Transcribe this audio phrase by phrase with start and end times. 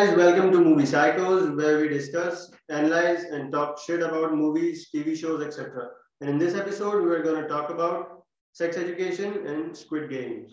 [0.00, 5.14] guys, welcome to Movie Psychos, where we discuss, analyze, and talk shit about movies, TV
[5.14, 5.88] shows, etc.
[6.22, 8.22] And in this episode, we are going to talk about
[8.54, 10.52] sex education and Squid Games.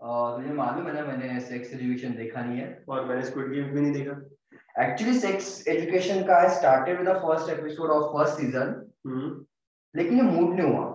[0.00, 3.74] Uh, तुझे मालूम है ना मैंने Sex Education देखा नहीं है और मैंने Squid Games
[3.74, 8.40] भी नहीं देखा एक्चुअली सेक्स एजुकेशन का I started with the first episode of first
[8.40, 8.74] season
[9.06, 9.30] hmm
[9.94, 10.86] लेकिन ये मूड नहीं हुआ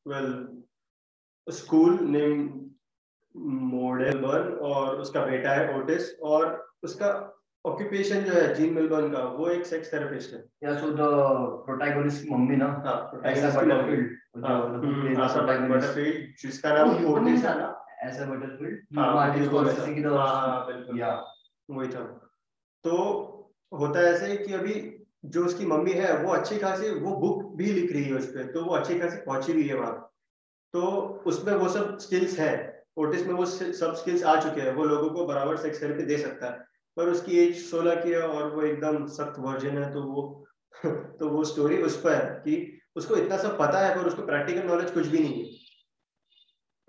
[0.06, 0.34] well
[1.50, 2.64] a school named
[4.18, 9.48] Moordale और उसका बेटा है ओटिस और उसका ऑक्यूपेशन जो है जीन मिलबर्न का वो
[9.48, 10.98] एक सेक्स थेरेपिस्ट है। या सो द
[11.66, 12.66] प्रोटैगनिस्ट मम्मी ना?
[12.66, 17.86] हाँ protagonist की मम्मी। हाँ, हम्म, आशा बटरफील्ड जिसका नाम ओटिस है ना?
[18.04, 19.00] ऐसा बटरफील्ड?
[19.00, 19.16] हाँ,
[20.17, 21.26] हाँ, हाँ, बिल्कुल। या
[21.70, 22.04] वही था।
[22.84, 23.30] तो
[23.80, 24.74] होता है ऐसे कि अभी
[25.26, 28.52] जो उसकी मम्मी है वो अच्छी खासी वो बुक भी लिख रही है उस पर
[28.52, 30.10] तो वो अच्छी खासी पहुँची भी है वहाँ।
[30.74, 30.82] तो
[31.28, 32.52] उसमें वो सब स्किल्स है
[32.98, 36.18] ओटिस में वो सब स्किल्स आ चुके हैं वो लोगों को बराबर सेक्स थेरेपी दे
[36.18, 36.66] सकता है।
[36.98, 40.46] पर उसकी एज 16 की है और वो एकदम सख्त वर्जन है तो वो
[40.86, 44.68] तो वो स्टोरी उस पर है कि उसको इतना सब पता है पर उसको प्रैक्टिकल
[44.68, 45.52] नॉलेज कुछ भी नहीं है।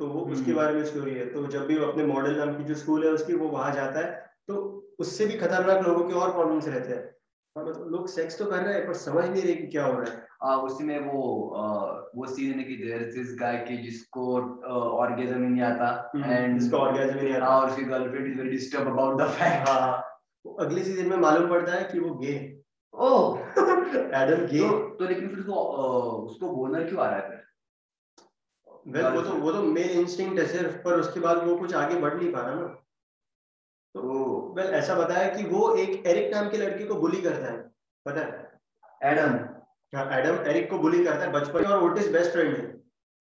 [0.01, 2.57] तो वो उसके हम्म। बारे में स्टोरी है तो जब भी वो अपने मॉडल नाम
[2.59, 4.11] की जो स्कूल है उसकी वो वहाँ जाता है।
[4.49, 7.03] तो उससे भी खतरनाक लोगों के और प्रॉब्लम्स रहते हैं।
[7.57, 9.93] हाँ, मतलब लोग सेक्स तो कर रहे हैं पर समझ नहीं रहे कि क्या हो
[9.93, 11.67] रहा है। आ, उसी में वो आ,
[12.17, 14.35] वो सीन है कि देयर इज़ दिस गाय की जिसको
[14.71, 18.89] ऑर्गेजम ही नहीं आता एंड इसका ऑर्गेजम नहीं आता। और उसकी girlfriend is very disturb
[18.89, 20.03] about the fact हाँ हाँ।
[20.45, 22.35] वो अगले सीज़न में मालूम पड़ता है कि वो गे
[22.95, 23.39] ओह!
[23.39, 25.55] एडम गे तो, तो लेकिन फिर उसको
[26.25, 27.43] उसको बोनर क्यों आ रहा है फिर?
[28.87, 31.97] वेल वो तो वो तो मेल इंस्टिंक्ट है सिर्फ़ पर उसके बाद वो कुछ आगे
[32.01, 32.67] बढ़ नहीं पा रहा ना।
[33.95, 37.59] तो वेल ऐसा बताया कि वो एक एरिक नाम के लड़के को बुली करता है।
[38.07, 39.13] पता है?
[39.13, 39.39] एडम
[39.93, 42.73] हाँ, एडम एरिक को बुली करता है बचपन और ओटिस बेस्ट फ्रेंड है।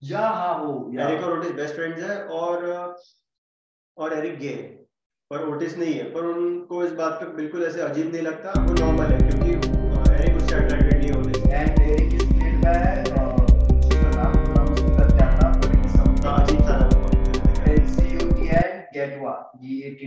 [0.02, 2.66] या हाँ वो एरिक और ओटिस बेस्ट फ्रेंड्स है और
[3.98, 4.64] और एरिक गे है।
[5.32, 8.74] पर ओटिस नहीं है। पर उनको इस बात का बिल्कुल ऐसे अजीब नहीं लगता। वो
[8.74, 9.52] नॉर्मल है क्योंकि
[10.14, 13.03] एरिक उससे अट्रैक्टेड नहीं होते and Eric is played by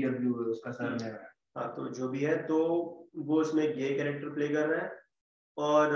[0.07, 1.13] W उसका सरनेम है
[1.57, 2.59] हाँ तो जो भी है तो
[3.17, 4.93] वो उसमें कैरेक्टर प्ले कर रहा है।
[5.57, 5.95] और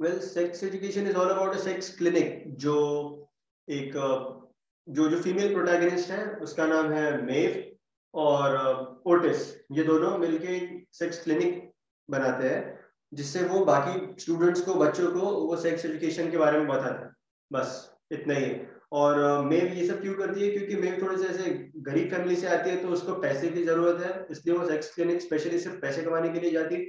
[0.00, 2.76] well sex education is all about a sex clinic जो
[3.68, 3.92] एक
[4.88, 7.62] जो जो फीमेल प्रोटैगनिस्ट है उसका नाम है मेव
[8.14, 8.56] और
[9.06, 10.58] ओटिस ये दोनों मिलके
[10.92, 11.62] सेक्स क्लिनिक
[12.08, 12.62] बनाते हैं
[13.12, 17.14] जिससे वो बाकी स्टूडेंट्स को बच्चों को वो सेक्स एजुकेशन के बारे में बताते हैं।
[17.50, 20.50] बस इतना ही है। और मेव ये सब क्यों करती है?
[20.50, 24.02] क्योंकि मेव थोड़े से ऐसे गरीब फैमिली से आती है तो उसको पैसे की ज़रूरत
[24.04, 26.86] है इसलिए वो सेक्स क्लिनिक स्पेशली सिर्फ़ पैसे कमाने के लिए जाती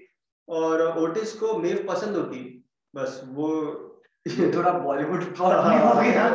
[0.48, 2.40] और ओटिस को मेव पसंद होती
[2.96, 3.50] बस वो
[4.28, 6.30] ये थोड़ा बॉलीवुड हो गया।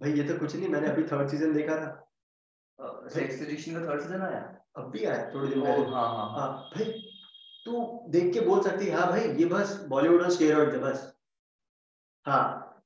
[0.00, 4.00] भाई ये तो कुछ नहीं मैंने अभी थर्ड सीज़न देखा था। सेक्स एजुकेशन का थर्ड
[4.00, 4.40] सीज़न आया?
[4.76, 6.84] अब भी आया थोड़े दिन पहले। हाँ हाँ हाँ। भाई
[7.66, 11.12] तू देख के बोल सकती है हाँ भाई ये बस बॉलीवुड और स्टेरॉइड है बस।
[12.26, 12.57] हाँ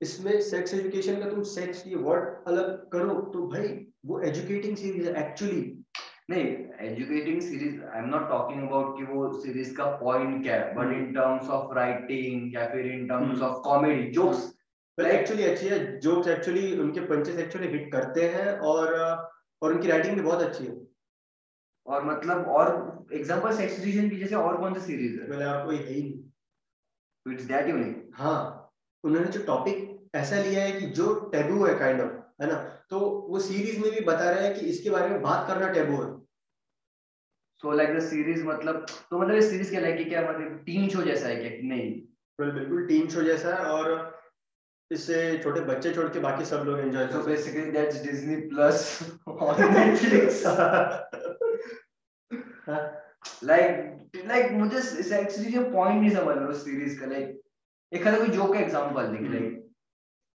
[0.00, 3.68] इसमें सेक्स एजुकेशन का तुम सेक्स ये वर्ड अलग करो तो भाई
[4.06, 5.62] वो एजुकेटिंग सीरीज़ है एक्चुअली
[6.30, 6.44] नहीं
[6.88, 10.92] educating series I am not talking about कि वो सीरीज़ का पॉइंट क्या है but
[10.92, 13.42] in terms of writing या फिर in terms.
[13.42, 14.48] Of comedy jokes
[14.98, 18.94] actually अच्छी है जोक्स एक्चुअली उनके पंचेस एक्चुअली हिट करते हैं और
[19.62, 20.76] और उनकी राइटिंग भी बहुत अच्छी है।
[21.86, 25.28] और मतलब और एग्जांपल सेक्स एजुकेशन की जैसे और कौन सी सीरीज़ है?
[25.28, 28.38] मैंने आपको ये है ही नहीं इट्स दैट यूनिक हाँ
[29.04, 32.54] उन्होंने जो टॉपिक ऐसा लिया है कि जो टेबू है काइंड ऑफ़ है ना?
[32.90, 36.02] तो वो सीरीज़ में भी बता रहे हैं कि इसके बारे में बात करना टेबू
[36.02, 36.08] है।
[37.62, 41.02] सो लाइक द सीरीज़ मतलब तो मतलब ये सीरीज़ क्या लाइक क्या मतलब टीम शो
[41.02, 41.50] जैसा है क्या?
[41.68, 44.20] नहीं। बिल्कुल बिल्कुल टीम शो जैसा है और
[44.90, 48.80] इससे छोटे बच्चे छोड़ के बाकी सब लोग enjoy So basically, that's Disney Plus
[49.28, 50.40] on Netflix.
[53.42, 53.76] like,
[54.30, 54.78] like मुझे
[55.18, 57.40] एक्चुअली जो पॉइंट नहीं समझ रहा उस सीरीज़ का लाइक
[57.92, 59.59] एक कोई जोक का एग्जांपल देख। लाइक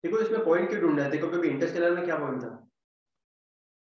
[0.03, 1.11] देखो इसमें पॉइंट क्यों ढूंढना है?
[1.11, 2.67] देखो कभी इंटरस्टेलर में क्या पॉइंट था?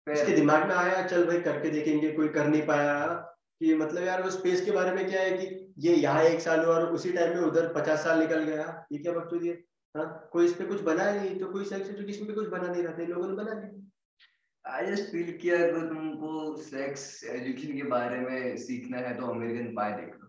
[0.06, 3.26] इसके दिमाग में आया चल भाई करके देखेंगे कोई कर नहीं पाया।
[3.60, 6.64] कि मतलब यार वो स्पेस के बारे में क्या है कि ये यहाँ एक साल
[6.64, 9.54] हुआ और उसी टाइम में उधर पचास साल निकल गया। ये क्या बकचोदी है?
[9.94, 10.28] हाँ?
[10.32, 12.98] कोई इस पे कुछ बना नहीं तो कोई सेक्स एजुकेशन पे कुछ बना नहीं रहा
[12.98, 18.18] था लोगों ने बना दिया। आई जस्ट फील कि अगर तुमको सेक्स एजुकेशन के बारे
[18.20, 20.28] में सीखना है तो अमेरिकन पाई देख। लो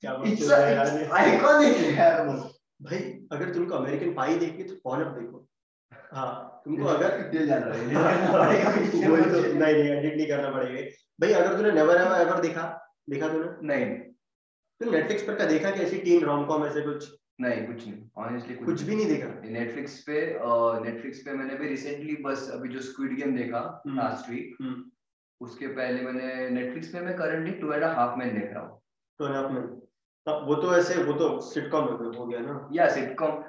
[0.00, 1.10] क्या बकचोदी है यार?
[1.12, 2.98] आइकॉनिक है यार वो। भाई
[3.32, 5.48] अगर तुमको अमेरिकन पाई देखनी तो अब देखो?
[6.12, 7.60] हाँ तुमको अगर है।
[9.08, 10.82] वही तो। नहीं नहीं एडिट नहीं करना पड़ेगा।
[11.20, 13.66] भाई अगर तूने नेवर एवर एवर देखा देखा तूने?
[13.66, 13.86] नहीं।
[14.92, 17.12] नेटफ्लिक्स पर का देखा कि ऐसी टीन रोम कॉम ऐसे कुछ?
[17.40, 19.40] नहीं कुछ नहीं। ऑनेस्टली कुछ भी नहीं देखा?
[19.44, 20.38] नेटफ्लिक्स पे
[20.84, 24.84] नेटफ्लिक्स पे मैंने भी रिसेंटली बस अभी जो स्क्विड गेम देखा हम्म। लास्ट वीक हम्म।
[25.40, 28.80] उसके पहले मैंने नेटफ्लिक्स पे मैं currently two and half man देख रहा हूँ।
[29.18, 29.80] तो ना अपने हाँ,
[30.26, 31.84] वो तो ऐसे वो तो सिटकॉम
[32.16, 33.42] हो गया ना। या सिटकॉम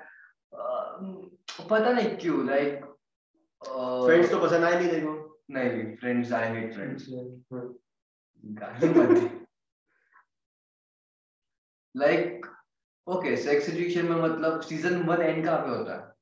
[1.70, 2.84] पता नहीं क्यों लाइक
[3.62, 5.14] फ्रेंड्स तो पसंद आए नहीं देखो
[5.52, 7.08] नहीं Friends I hate Friends.
[11.96, 12.46] Like
[13.08, 16.14] okay sex education में मतलब सीज़न वन एंड कहाँ पे होता है?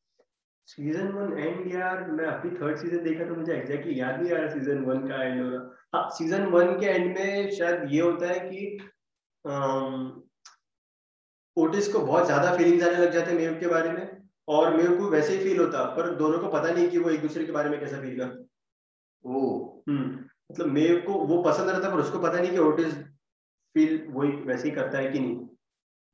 [0.67, 4.37] सीज़न वन एंड यार मैं अभी थर्ड सीज़न देखा तो मुझे एग्जैक्टली याद नहीं आ
[4.37, 5.61] रहा सीज़न वन का एंड हो रहा।
[5.95, 8.77] हाँ सीज़न वन के एंड में शायद ये होता है कि
[11.57, 14.17] ओटिस को बहुत ज़्यादा फीलिंग्स आने लग जाते हैं मेव के बारे में
[14.47, 17.21] और मेव को वैसे ही फील होता पर दोनों को पता नहीं कि वो एक
[17.21, 18.43] दूसरे के बारे में कैसा फील करते।
[19.25, 19.41] ओ
[19.89, 20.19] हम्म
[20.51, 22.93] मतलब मेव को वो पसंद रहता पर उसको पता नहीं कि ओटिस
[23.75, 25.47] फील वही वैसे ही करता है कि नहीं।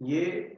[0.01, 0.55] ये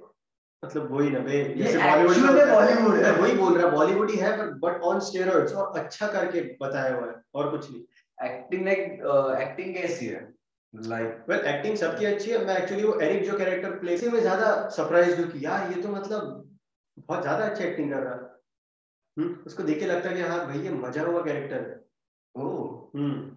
[0.63, 4.17] मतलब वही ना बे जैसे बॉलीवुड में Bollywood है। वही बोल रहा है बॉलीवुड ही
[4.17, 7.81] है बट ऑन स्टेरॉइड्स और अच्छा करके बताया हुआ है और कुछ नहीं।
[8.17, 8.81] एक्टिंग लाइक
[9.41, 10.21] एक्टिंग कैसी है?
[10.73, 14.19] लाइक वेल एक्टिंग सबकी अच्छी है मैं एक्चुअली वो एरिक जो कैरेक्टर प्ले से मैं
[14.21, 16.27] ज़्यादा सरप्राइज़ हूँ कि यार ये तो मतलब
[16.97, 18.29] बहुत ज़्यादा अच्छी एक्टिंग कर रहा। है
[19.17, 21.79] हम्म उसको देख के लगता है कि हाँ भाई ये मज़ा हुआ कैरेक्टर है
[22.35, 22.47] ओ
[22.95, 23.31] हम्म।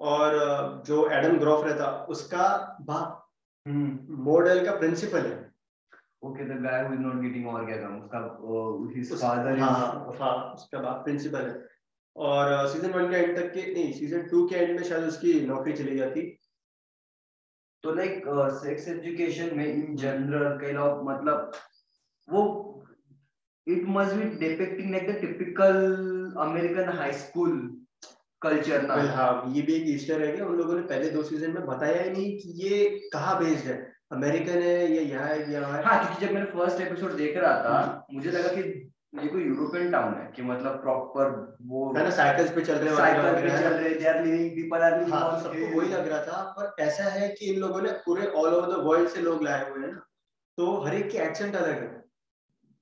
[0.00, 2.46] और जो एडम ग्रॉफ रहता उसका
[2.82, 3.20] बाप
[3.66, 5.42] हम्म मॉडल का प्रिंसिपल है।
[6.24, 7.46] Okay the guy who is not getting
[7.80, 8.18] था उसका
[8.96, 11.62] हिज फादर हाँ हाँ उसका बाप प्रिंसिपल है।
[12.16, 15.40] और सीज़न वन के एंड तक के नहीं सीज़न टू के एंड में शायद उसकी
[15.46, 16.20] नौकरी चली जाती।
[17.84, 18.22] तो लाइक
[18.62, 21.52] सेक्स एजुकेशन में इन जनरल काइंड ऑफ़ मतलब
[22.28, 22.42] वो
[23.66, 25.76] it must be depicting like the typical
[26.40, 27.58] American high school
[28.42, 31.50] culture ना। हाँ ये भी एक ईस्टर है क्या उन लोगों ने पहले दो सीज़न
[31.50, 33.76] में बताया ही नहीं कि ये कहाँ बेस्ड है।
[34.12, 37.78] अमेरिकन है या यहाँ है है। हाँ क्योंकि जब मैंने फ़र्स्ट एपिसोड देख रहा था
[37.78, 38.83] हम्म। मुझे लगा कि
[39.14, 41.28] ये कोई यूरोपियन टाउन है कि मतलब प्रॉपर
[41.66, 44.50] वो है ना साइकिल्स पे चल रहे हैं साइकिल पे चल रहे they are living
[44.50, 47.82] people are living हाँ सबको वही लग रहा था पर ऐसा है कि इन लोगों
[47.82, 50.00] ने पूरे ऑल ओवर द वर्ल्ड से लोग लाए हुए हैं ना
[50.58, 52.02] तो हर एक की एक्सेंट अलग है।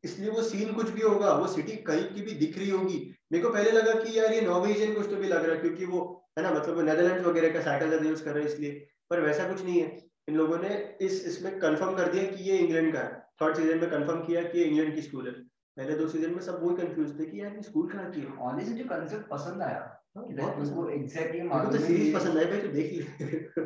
[0.05, 2.99] इसलिए वो सीन कुछ भी होगा वो सिटी कहीं की भी दिख रही होगी।
[3.33, 5.87] मेरे को पहले लगा कि यार ये नॉर्वेजियन कुछ तो भी लग रहा है क्योंकि
[5.87, 6.01] वो
[6.39, 8.73] है ना मतलब वो नेदरलैंड्स वगैरह का साइकिल ज़्यादा यूज़ कर रहे हैं इसलिए
[9.11, 9.97] पर वैसा कुछ नहीं है।
[10.29, 13.79] इन लोगों ने इस इसमें कंफर्म कर दिया कि ये इंग्लैंड का है। थर्ड सीज़न
[13.79, 15.35] में कंफर्म किया कि ये इंग्लैंड की स्कूल है।
[15.77, 18.37] पहले दो सीज़न में सब वही कंफ्यूज थे कि यार स्कूल कहाँ की है?
[18.43, 19.79] ऑनेस्टली मुझे कांसेप्ट पसंद आया
[20.17, 22.93] हाँ, कि बहुत लाइक पसंद उनको एग्जैक्टली मालूम तो सीरीज़ पसंद आई भाई तो देख
[22.93, 23.63] ली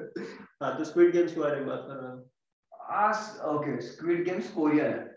[0.63, 2.31] हाँ तो स्क्विड गेम्स के बारे में बात कर रहा हूँ।
[2.99, 5.15] आस ओके स्क्विड गेम्स कोरियन है।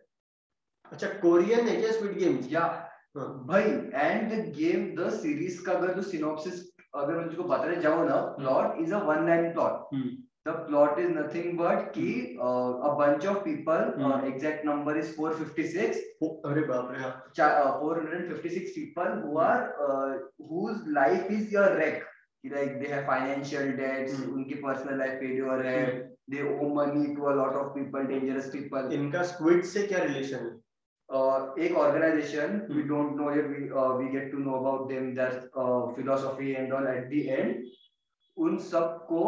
[0.91, 2.62] अच्छा कोरियन है क्या स्क्विड गेम्स या
[3.18, 6.65] हाँ। भाई and the game the series का अगर जो सिनॉप्सिस
[6.95, 9.96] अगर मैं तुझको बताने जाऊँ ना plot is a one line plot
[10.50, 12.12] the plot is nothing but कि
[12.50, 14.27] uh, a bunch of people uh, Hmm.
[14.34, 17.12] exact number is 456 ओ, अरे बाप रे हाँ
[17.48, 20.13] uh, 456 people who are uh,
[20.51, 22.06] whose life is a wreck
[22.44, 24.34] like they have financial debts Hmm.
[24.34, 25.84] उनकी personal life failure है
[26.34, 30.46] they owe money to a lot of people dangerous people इनका squid से क्या रिलेशन
[30.46, 30.58] है
[31.10, 33.15] uh, एक Hmm.
[33.18, 36.88] know yet we uh, we get to know about them their uh, philosophy and all
[36.88, 37.63] at the end
[38.38, 39.24] उन सबको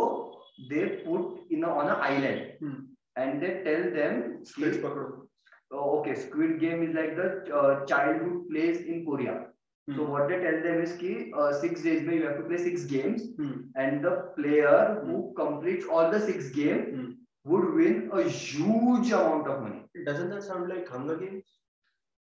[0.70, 2.42] they put you know on an island.
[2.60, 2.80] Hmm.
[3.18, 8.82] and they tell them squid, oh, okay squid game is like the uh, childhood plays
[8.82, 9.48] in korea.
[9.88, 9.96] Hmm.
[9.96, 12.84] so what they tell them is ki, uh, six days you have to play six
[12.84, 13.54] games hmm.
[13.76, 15.34] and the player who hmm.
[15.42, 17.10] completes all the six games hmm.
[17.46, 19.82] would win a huge amount of money.
[20.06, 21.46] Doesn't that sound like hunger games?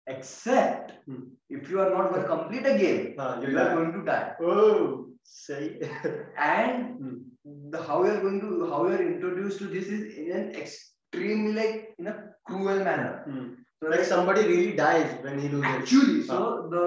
[0.07, 1.25] Except hmm.
[1.51, 4.05] if you are not going to complete a game ah, you, you are going to
[4.05, 4.33] die.
[4.41, 5.81] Oh say.
[6.39, 7.28] And
[7.72, 10.50] the how you are going to how you are introduced to this is in an
[10.64, 12.16] extremely like in a
[12.50, 13.52] cruel manner hmm
[13.84, 16.70] so like somebody really dies when he loses actually so हाँ.
[16.74, 16.84] the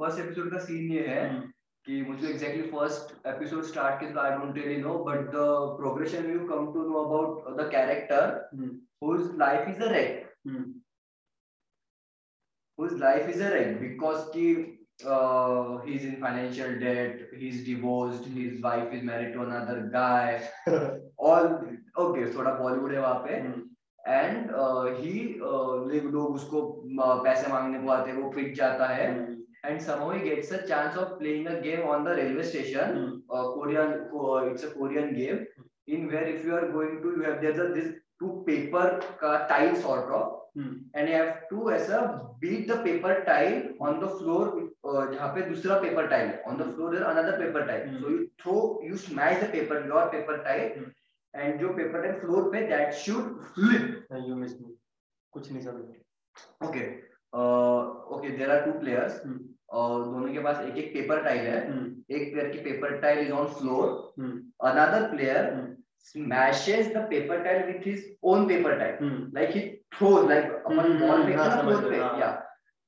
[0.00, 1.40] first episode का scene ये है हम्म,
[1.86, 5.46] कि मुझे exactly first episode start के I don't really know but the
[5.80, 8.22] progression you come to know about the character
[8.54, 8.70] hmm,
[9.02, 10.64] whose life is a wreck hmm,
[12.78, 14.44] whose life is a wreck because कि
[15.05, 20.41] uh, he's in financial debt, he's divorced, his wife is married to another guy.
[21.17, 21.61] All
[21.97, 22.57] okay, थोड़ा
[22.93, 23.33] है वहाँ पे
[24.07, 24.49] and
[24.99, 25.13] ही
[26.11, 26.61] लोग उसको
[27.01, 29.07] uh, पैसे मांगने को आते हैं वो पिट जाता है
[29.65, 33.11] and somehow he gets a chance of playing a game on the railway station Hmm.
[33.31, 35.45] uh, korean uh, it's a korean game
[35.87, 40.39] in where if you are going to you a two paper uh, tile sort of
[40.55, 40.73] Hmm.
[40.93, 41.99] and you have to ऐसा
[42.41, 44.41] beat the paper tile on the floor
[44.87, 48.01] uh, जहाँ पे दूसरा paper tile on the floor there another paper tile Hmm.
[48.03, 50.91] so you throw you smash the paper your paper tile Hmm.
[51.33, 54.75] and जो paper tile floor पे that should flip you miss me
[55.33, 56.85] कुछ नहीं समझ okay
[57.33, 57.81] uh,
[58.17, 59.41] okay there are two players Hmm.
[59.73, 63.25] uh, दोनों के पास एक एक पेपर टाइल है हम्म एक प्लेयर की paper tile
[63.25, 63.87] is on floor
[64.19, 65.75] hmm another player hmm
[66.07, 69.61] smashes the paper tile with his own paper tile hmm like he
[69.97, 72.41] throws like अपन hmm, ball hmm, फेंकते हाँ, हैं ना पे गया, हाँ। yeah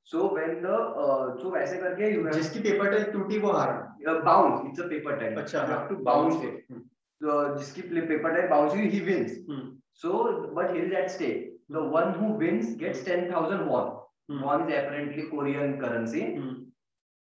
[0.08, 3.78] so when the uh, so वैसे करके you have जिसकी पेपर टाइल टूटी वो हारा
[4.10, 6.82] uh, bounce it's a paper tile अच्छा you हाँ, have to bounce it hmm,
[7.22, 7.82] so जिसकी
[8.12, 9.66] पेपर टाइल bounce हुई he wins hmm,
[10.04, 10.12] so
[10.60, 13.90] but here is at stake the one who wins gets 10000 won
[14.30, 16.56] hmm, won is apparently korean currency hmm,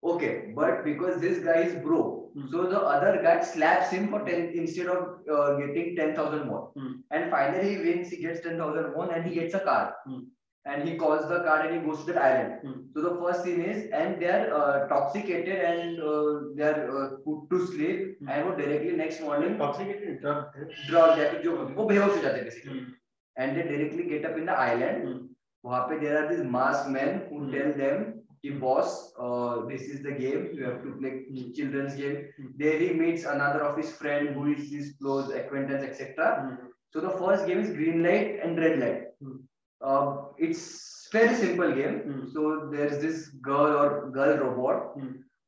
[0.03, 2.47] Okay, but because this guy is broke, Hmm.
[2.51, 6.63] so the other guy slaps him for 10 instead of uh, getting 10,000 won.
[6.77, 6.93] Hmm.
[7.11, 9.95] And finally he wins, he gets 10,000 won and he gets a car.
[10.05, 10.23] Hmm.
[10.65, 12.53] And he calls the car and he goes to that island.
[12.63, 12.73] Hmm.
[12.93, 17.67] So the first scene is, and they're uh, toxicated and uh, they're uh, put to
[17.67, 18.29] sleep Hmm.
[18.29, 22.21] and वो directly next morning Toxicated drug है। drug या फिर जो वो बेहोश हो
[22.21, 22.71] जाते हैं basically.
[22.79, 22.93] Hmm,
[23.37, 25.05] And they directly get up in the island.
[25.05, 25.23] हम्म,
[25.65, 27.51] वहाँ पे there are these masked men who Hmm.
[27.57, 28.05] tell them
[28.51, 30.49] boss, uh, this is the game.
[30.53, 31.25] You have to play
[31.55, 32.27] children's game.
[32.57, 36.57] There he meets another of his friend who is his close acquaintance, etc.
[36.59, 36.67] Hmm.
[36.91, 39.01] So the first game is green light and red light.
[39.21, 39.37] Hmm.
[39.81, 41.99] Uh, it's very simple game.
[41.99, 42.29] Hmm.
[42.33, 44.95] So there's this girl or girl robot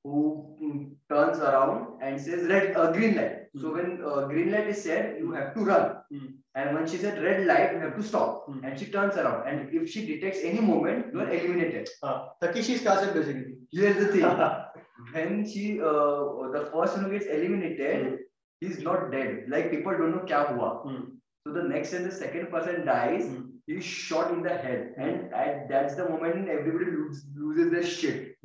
[0.08, 3.38] who mm, turns around and says red uh, green light.
[3.56, 3.62] Mm.
[3.62, 3.76] So hmm.
[3.78, 5.96] when uh, green light is said, you have to run.
[6.14, 6.30] Mm.
[6.56, 8.48] And when she said red light, you have to stop.
[8.48, 8.64] Mm.
[8.64, 9.48] And she turns around.
[9.48, 11.90] And if she detects any moment, you are eliminated.
[12.04, 13.58] Ah, uh, Takeshi basically.
[13.72, 14.26] Here's the thing.
[15.14, 16.24] when she uh,
[16.56, 18.16] the person who gets eliminated, hmm.
[18.62, 19.46] he's not dead.
[19.50, 20.72] Like people don't know kya hua.
[20.88, 21.04] Hmm.
[21.46, 23.30] So the next and the second person dies.
[23.68, 28.38] He's shot in the head, and at, that's the moment everybody loses, loses their shit.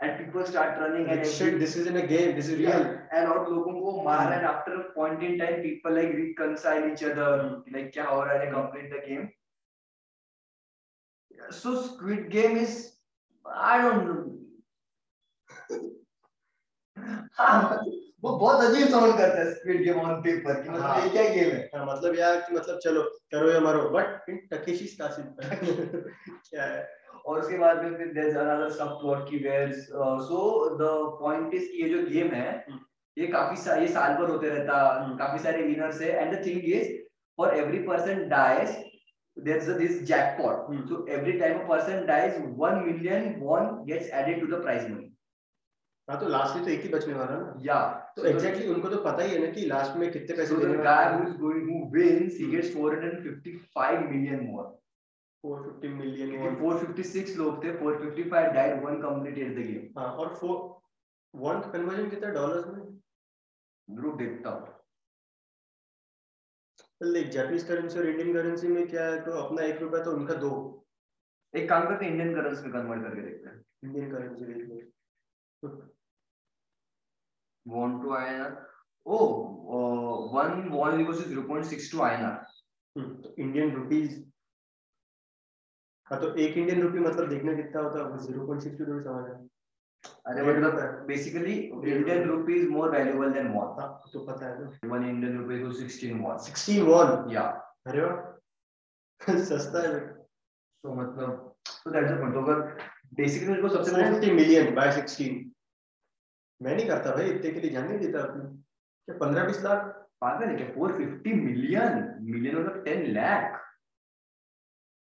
[0.00, 2.36] And people start running like, and shit this is in a game.
[2.36, 2.76] This is yeah.
[2.76, 2.86] real.
[2.86, 6.88] and and और लोगों को मार and after a point in time people like reconcile
[6.92, 9.28] each other like क्या हो रहा है complete the game
[11.50, 12.92] so Squid Game is
[13.46, 14.38] I don't know
[17.38, 17.78] हाँ,
[18.22, 21.50] वो बहुत अजीब साउंड करता है स्क्विड गेम ऑन पेपर कि मतलब ये क्या गेम
[21.50, 21.70] है?
[21.74, 23.02] हाँ, मतलब यार कि मतलब चलो
[23.34, 25.28] करो या मरो बट इन टकेशी's castle
[26.50, 26.86] क्या है?
[27.26, 30.42] और उसके बाद में फिर there is another sub plot की where so
[30.76, 32.78] the point is कि ये जो गेम है हम्म।
[33.16, 36.44] ये काफ़ी सा, ये साल भर होते रहता हम्म। काफ़ी सारे विनर्स है। And the
[36.46, 36.92] thing is
[37.38, 38.76] for every person dies
[39.36, 40.66] there's a, this jackpot.
[40.66, 40.86] Hmm.
[40.88, 45.12] so every time a person dies 1 million won gets added to the prize money.
[46.08, 47.54] हाँ तो लास्ट में तो एक ही बचने वाला ना?
[47.62, 47.78] या
[48.16, 50.78] तो एग्जैक्टली उनको तो पता ही है ना कि लास्ट में कितने पैसे so देने
[50.84, 54.64] guy who is going who wins he gets 455 million more.
[55.44, 59.84] 450 million क्योंकि 456 लोग थे 455 died one completed the game.
[59.98, 60.56] हाँ और फोर
[61.34, 62.80] वन कन्वर्जन कितना डॉलर्स में?
[63.88, 64.74] ग्रुप देखता हूँ
[67.02, 69.20] लाइक जापानीज करेंसी और इंडियन करेंसी में क्या है?
[69.24, 70.50] तो अपना एक रुपया तो उनका दो।
[71.54, 75.70] एक काम करते हैं इंडियन करेंसी में कन्वर्ट करके देखते हैं। इंडियन करेंसी देख लो
[77.66, 78.50] won to INR
[79.06, 79.26] oh
[79.74, 82.36] uh, one won equals to 0.62 INR
[82.96, 84.12] हम्म, तो इंडियन रुपीज़
[86.06, 89.24] हाँ तो एक इंडियन रुपी मतलब देखना कितना होता है ज़ीरो पॉइंट सिक्स टू समझ
[89.24, 89.48] रहे हैं
[90.26, 91.56] अरे मतलब रुपए। basically
[91.94, 95.58] Indian rupee is more valuable than won हाँ तो पता है ना one Indian rupee
[95.60, 97.52] equals 16 won sixteen won yeah
[97.92, 100.00] अरे वाह सस्ता है
[100.84, 102.64] so मतलब so that's the point तो अगर
[103.20, 105.47] basically मेरे को सबसे पहले फिफ्टी मिलियन बाय सिक्सटीन
[106.60, 108.44] मैं नहीं करता भाई इतने के लिए जान नहीं देता अपने।
[109.08, 109.94] क्या पंद्रह बीस लाख?
[110.20, 110.68] पागल है क्या?
[110.76, 111.98] 450 million?
[112.30, 113.58] Million मतलब 10 lakh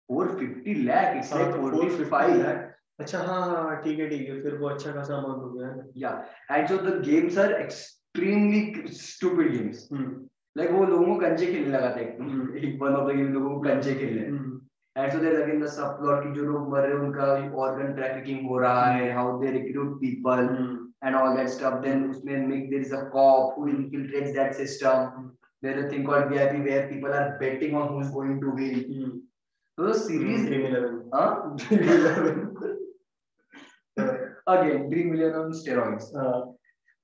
[0.08, 4.08] 450 lakh it's हाँ, like तो 45 450 लाख अच्छा हाँ हाँ हाँ, ठीक है
[4.08, 6.14] ठीक है फिर वो अच्छा खासा अमाउंट हो गया। Yeah
[6.50, 8.62] and so the games are extremely
[9.00, 13.16] stupid games हम्म। वो लोगों को कंचे खेलने लगाते हैं हम्म। एक वन ऑफ़ द
[13.16, 14.22] गेम लोगों को कंचे खेलने।
[14.96, 17.92] And so there again the sub plot की जो लोग मर रहे हैं उनका ऑर्गन
[17.94, 20.48] ट्रैफिकिंग हो रहा है how they recruit people
[21.02, 25.30] and all that stuff then उसमें make there is a cop who infiltrates that system
[25.62, 28.52] there is a thing called VIP where people are betting on who is going to
[28.56, 29.10] win hmm
[29.78, 32.54] तो the series Dream Eleven हाँ Dream Eleven
[34.48, 36.10] again Dream million on steroids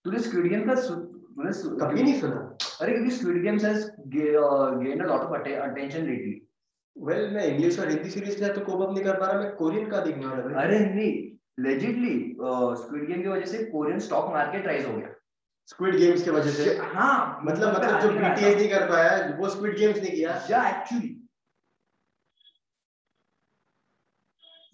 [0.05, 2.41] तूने squid game का तूने कभी नहीं सुना।
[2.81, 6.41] अरे क्योंकि Squid Games has gain a lot of attention lately
[6.97, 9.55] well मैं इंग्लिश और हिंदी सीरीज़ के तो कोप अप नहीं कर पा रहा मैं
[9.57, 11.13] कोरियन का देखने वाला अरे नहीं।
[11.59, 12.15] लेजिटली
[12.79, 15.15] स्क्विड गेम की वजह से कोरियन स्टॉक मार्केट राइज हो गया।
[15.69, 16.77] स्क्विड गेम्स की वजह से?
[16.77, 20.31] हाँ मतलब मतलब जो बीटीएस नहीं कर पाया वो स्क्विड गेम्स ने किया?
[20.51, 21.19] या एक्चुअली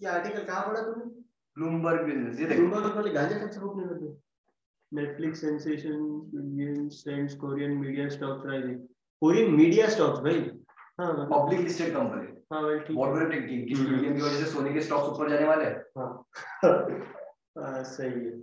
[0.01, 1.05] ये आर्टिकल कहाँ पढ़ा तूने?
[1.57, 4.09] ब्लूमबर्ग बिज़नेस ये देखो। ब्लूमबर्ग वाले गांजा कब से रोकने लगे
[4.91, 5.97] Netflix sensation
[6.33, 8.79] games trends Korean media stocks rising
[9.21, 10.68] Korean media stocks भाई। हाँ मतलब
[10.99, 14.81] पब्लिक लिस्टेड कंपनी हाँ व्हाट वर यू थिंकिंग कि हम्म। की वजह से सोनी के
[14.81, 15.65] स्टॉक्स ऊपर जाने वाले?
[15.65, 15.83] हैं।
[17.57, 18.39] हाँ सही है।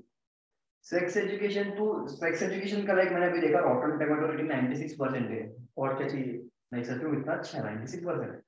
[0.82, 5.56] सेक्स एजुकेशन तो सेक्स एजुकेशन का लाइक मैंने अभी देखा रॉटन टोमेटो रेटिंग 96% है।
[5.78, 6.48] और क्या चाहिए?
[6.72, 8.42] नहीं सच में इतना अच्छा है 96%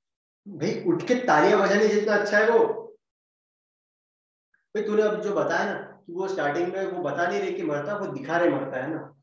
[0.49, 2.65] भाई उठ के तालियाँ बजाने जितना अच्छा है वो।
[4.75, 7.63] भाई तूने अब जो बताया ना कि वो स्टार्टिंग में वो बता नहीं रही कि
[7.63, 9.15] मरता वो दिखा रहे मरता है ना।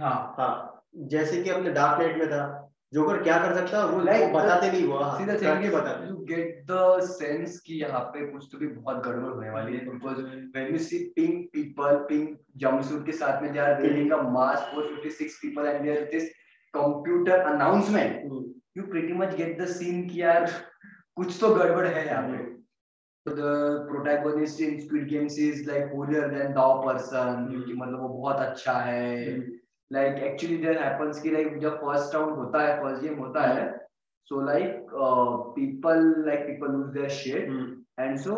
[0.00, 2.61] हाँ। हाँ जैसे कि अपने डार्क नाइट में था
[2.92, 6.08] जोकर क्या कर सकता है वो Like, वो बताते नहीं वो हाँ, सीधा करके बताते।
[6.08, 9.84] यू गेट द सेंस कि यहाँ पे कुछ तो भी बहुत गड़बड़ होने वाली है
[9.90, 14.22] because when you see pink people pink jumpsuit के साथ में they are wearing a
[14.22, 16.28] mask for 56 people and there this
[16.74, 18.30] computer announcement
[18.78, 20.50] you pretty much get the scene कि यार
[21.16, 22.52] कुछ तो गड़बड़ है यहाँ पे।
[23.26, 23.50] The
[23.88, 28.36] protagonist in Squid Games is like holier than thou person हम्म। कि मतलब वो बहुत
[28.36, 29.52] अच्छा है। Hmm,
[29.92, 33.70] like actually there happens कि लाइक जब फ़र्स्ट राउंड होता है फ़र्स्ट गेम होता है
[34.30, 34.90] so like
[35.56, 37.50] people like people lose their shed
[38.00, 38.34] and so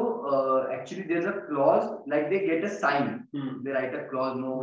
[0.74, 3.08] actually there is a clause like they get a sign
[3.64, 4.54] they write a clause no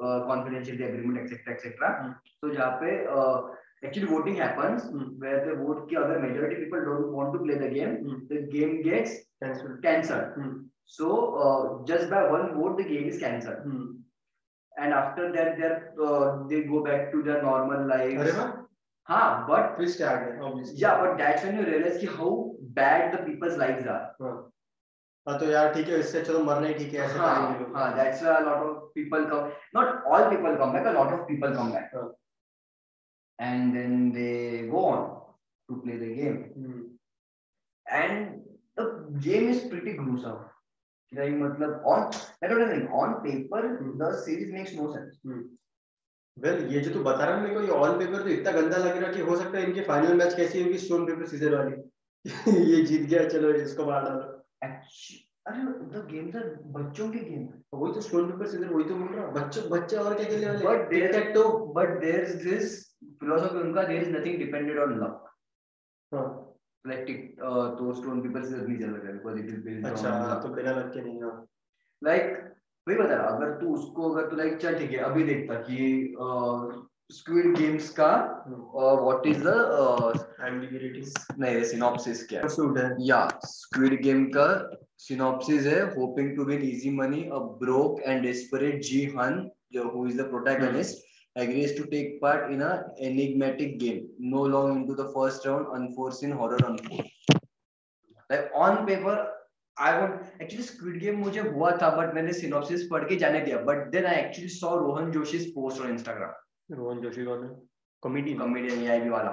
[0.00, 1.90] confidentiality agreement etcetera etcetera
[2.26, 2.96] so जहाँ पे
[3.86, 4.88] actually voting happens
[5.20, 7.94] where they vote की अगर majority people don't want to play the game
[8.32, 10.50] the game gets cancel
[10.90, 11.14] so
[11.88, 13.96] just by one vote the game is cancel
[14.78, 18.38] and after that they're uh, they go back to their normal lives
[19.08, 22.30] हाँ but twist आ गया obviously yeah but that's when you realize कि how
[22.78, 24.34] bad the people's lives are हाँ
[25.26, 28.22] हाँ तो यार ठीक है इससे चलो मरना ही ठीक है ऐसे हाँ हाँ that's
[28.22, 31.56] why a lot of people come not all people come back a lot of people
[31.56, 32.06] come back हाँ।
[33.38, 35.02] and then they go on
[35.68, 36.84] to play the game hmm,
[37.86, 38.40] and
[38.76, 38.86] the
[39.26, 40.38] game is pretty gruesome
[41.12, 42.02] like मतलब on
[42.42, 43.62] I don't know on paper
[44.00, 45.16] the series makes no sense.
[46.36, 48.76] Well ये जो तू बता रहा है मेरे को ये ऑन पेपर तो इतना गंदा
[48.76, 51.54] लग रहा है कि हो सकता है इनकी फाइनल मैच कैसी होगी स्टोन पेपर सीजर
[51.54, 51.76] वाली।
[52.74, 54.36] ये जीत गया चलो इसको मार डालो।
[55.46, 55.62] अरे
[55.94, 59.08] the games are बच्चों के गेम है। वही तो स्टोन पेपर सीजर वही तो बोल
[59.08, 60.58] रहा बच्चे बच्चे और क्या खेलने वाले?
[60.58, 62.76] There- टिक टैक तो but there's this
[63.22, 65.26] philosophy उनका there is nothing dependent on luck
[66.12, 66.37] हाँ।
[66.88, 70.12] Like tic- uh, तो stone paper scissors नहीं चल रहा because it is based अच्छा
[70.18, 71.34] on तो बिना लग के नहीं हाँ।
[72.02, 72.36] Like
[72.86, 76.14] वही बता रहा अगर तू उसको अगर तू लाइक चल ठीक है अभी देखता कि
[77.10, 78.08] स्क्विड गेम्स का
[78.48, 79.52] व्हाट इज़ द
[81.40, 82.48] नहीं सिनॉप्सिस क्या है?
[82.48, 84.46] सूट है या स्क्विड गेम का
[84.98, 90.06] सिनॉप्सिस है hoping to win easy money a broke and desperate Gi Hun जो who
[90.06, 91.06] is the protagonist
[91.44, 92.72] agrees to take part in a
[93.08, 97.10] enigmatic game no long into the first round unforeseen horror unfolds
[98.30, 99.16] like on paper
[99.76, 103.64] I would actually Squid Game मुझे हुआ था but मैंने synopsis पढ़ के जाने दिया
[103.66, 106.32] but then I actually saw Rohan Joshi's post on Instagram
[106.70, 107.50] Rohan Joshi कौन है
[108.02, 109.30] कॉमेडी comedian AIB वाला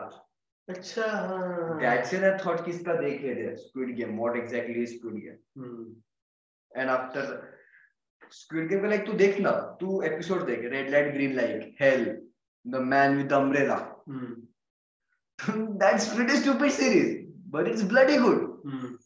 [0.68, 4.84] अच्छा हाँ that's when I thought कि इसका देख लेते हैं Squid Game what exactly
[4.84, 5.96] is Squid Game hmm,
[8.26, 12.16] and after Squid Game का like तू देख ना तू episode देख hell
[12.72, 18.98] the man with the umbrella hmm, that's pretty stupid series but it's bloody good hmm,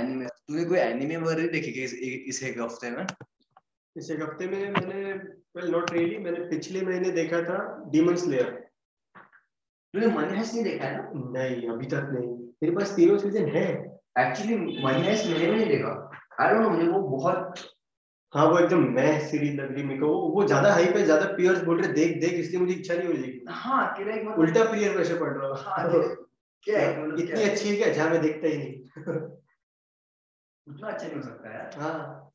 [0.00, 3.06] anime तूने कोई anime वगैरह देखी इस, इस एक हफ़्ते में
[3.96, 5.12] इस एक हफ़्ते में मैंने
[5.56, 7.58] वेल नॉट रियली मैंने पिछले महीने देखा था
[7.92, 8.50] डीमन स्लेयर
[9.94, 11.10] तूने मनी हेस्ट नहीं देखा ना?
[11.14, 12.28] नहीं अभी तक नहीं।
[12.62, 13.66] मेरे पास तीनों सीज़न है।
[14.18, 15.92] एक्चुअली मनी हेस्ट मैंने भी नहीं देखा।
[16.40, 17.64] आई डोंट नो मुझे वो बहुत
[18.32, 21.62] हाँ वो एकदम मैं सीरीज़ लग रही मेरे को। वो ज़्यादा हाइप है ज़्यादा पियर्स
[21.64, 24.64] बोल रहे देख देख इसलिए मुझे इच्छा नहीं हो रही। हाँ तेरा एक मतलब उल्टा
[24.72, 26.14] पियर प्रेशर पड़ रहा हाँ, है
[26.66, 28.74] क्या है मतलब इतनी अच्छी है क्या जहाँ मैं देखता ही नहीं।
[30.66, 32.29] उतना अच्छा नहीं हो सकता हाँ। और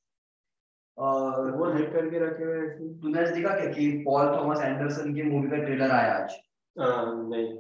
[0.98, 5.24] वो हाइप करके रखे हुए हैं। तूने आज देखा क्या कि पॉल थॉमस एंडरसन की
[5.24, 6.36] मूवी का ट्रेलर आया आज?
[6.76, 7.58] हाँ नहीं।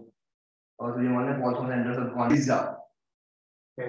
[0.80, 2.58] और तुझे मालूम है पॉल थॉमस एंडरसन कौन पिज्जा
[3.78, 3.88] क्या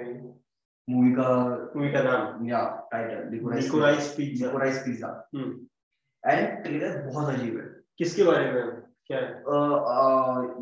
[0.89, 1.29] मूवी का
[1.77, 2.47] मूवी का नाम?
[2.49, 2.59] या
[2.93, 6.31] title Licorice Pizza Licorice Pizza hmm.
[6.31, 7.67] And trailer बहुत अजीब है।
[7.99, 8.63] किसके बारे में?
[9.07, 9.43] क्या है?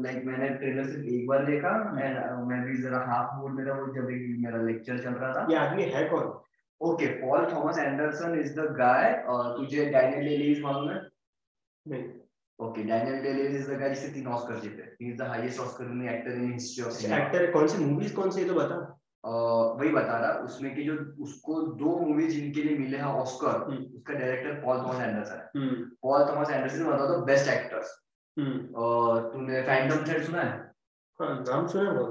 [0.03, 1.71] लाइक मैंने ट्रेलर सिर्फ़ एक बार देखा
[2.01, 2.19] एंड
[2.49, 5.47] मैं भी जरा हाफ़ मूड में था वो जब एक मेरा लेक्चर चल रहा था।
[5.51, 6.33] ये आदमी है कौन?
[6.85, 11.01] Okay Paul Thomas Anderson is the guy तुझे डैनियल डे लुइस मालूम है?
[11.87, 12.05] नहीं।
[12.59, 15.61] Okay Daniel Day Lewis is the guy जिसने तीन ऑस्कर जीते ही। Is the highest
[15.61, 17.85] Oscar winning actor in history of cinema actor कौन सी?
[17.85, 18.77] मूवीज़ कौन सी है तो बता।
[19.25, 20.95] uh, वही बता रहा उसमें कि जो
[21.25, 25.65] उसको दो मूवी जिनके लिए मिले हैं ऑस्कर हम्म। उसका डायरेक्टर पॉल थॉमस एंडरसन है।
[26.03, 27.95] Paul Thomas Anderson of the best actors
[28.37, 30.59] तूने फैंटम थ्रेड सुना है?
[31.21, 32.05] हाँ नाम सुना है वो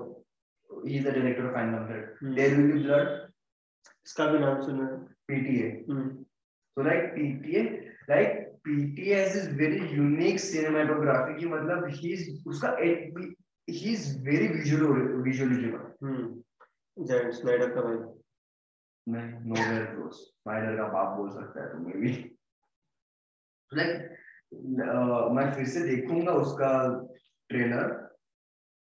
[0.69, 3.07] ही is the director of Phantom Thread There Will Be Blood
[4.07, 5.93] इसका भी नाम सुना है। PTA
[6.77, 7.61] So like PTA,
[8.09, 10.39] like PTA has this very unique
[11.37, 13.13] की मतलब he's उसका एक
[13.69, 14.87] he's very visual
[15.23, 15.85] visually driven.
[16.03, 16.43] Hmm.
[17.05, 17.97] Zack Snyder का भाई।
[19.07, 20.13] मैं nowhere close.
[20.13, 22.35] स्पाइडर का बाप बोल सकता है तुम्हें भी.
[23.73, 24.01] Like
[24.87, 26.71] uh, मैं फिर से देखूँगा उसका
[27.49, 27.87] ट्रेलर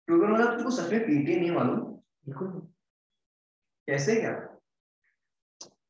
[0.05, 2.47] क्योंकि मतलब तुमको सच में पीटीए नहीं मालूम। बिल्कुल
[3.87, 4.56] कैसे क्या?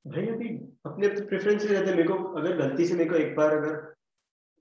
[0.08, 0.50] भाई अभी
[0.86, 3.76] अपने अपने प्रेफरेंस रहते मेरे को अगर गलती से मेरे को एक बार अगर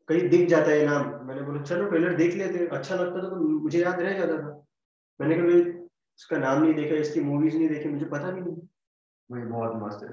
[0.08, 3.36] कहीं दिख जाता है नाम मैंने बोला चलो ट्रेलर देख लेते अच्छा लगता था तो
[3.36, 4.50] मुझे याद रह जाता था।
[5.20, 8.56] मैंने कभी इसका नाम नहीं देखा इसकी मूवीज़ नहीं देखी मुझे पता भी नहीं।
[9.30, 10.10] वही बहुत मस्त है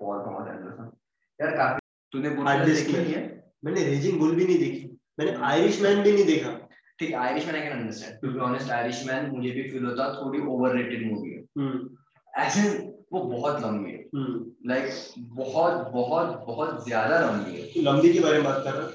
[0.00, 0.90] पॉल थॉमस एंडरसन
[1.38, 1.80] यार काफ़ी
[2.12, 3.22] तूने बुलबुल देखी नहीं है?
[3.64, 4.86] मैंने रेजिंग बुल भी नहीं देखी
[5.18, 6.52] मैंने आयरिश मैन भी नहीं देखा।
[6.98, 11.10] ठीक Irishman I can understand to be honest Irishman मुझे भी फील होता थोड़ी ओवररेटेड
[11.10, 11.88] मूवी है। हम्म।
[12.32, 12.68] ऐसे
[13.12, 18.34] वो बहुत लंबी है। हम्म। लाइक बहुत बहुत बहुत ज़्यादा लंबी है। लंबी के बारे
[18.34, 18.90] में बात कर रहा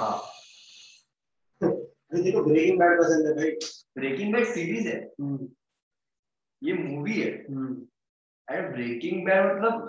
[0.00, 0.22] हाँ?
[2.14, 3.50] देखो ब्रेकिंग बैड पसंद है भाई।
[3.98, 5.48] ब्रेकिंग बैड सीरीज़ है। हम्म।
[6.62, 7.28] ये मूवी है।
[8.50, 9.88] एंड ब्रेकिंग बैड मतलब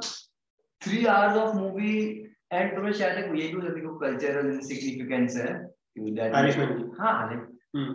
[0.82, 5.75] three hours of movie and तुम्हें शायद ये भी हो कल्चरल सिग्निफिकेंस है।
[6.99, 7.45] हाँ। like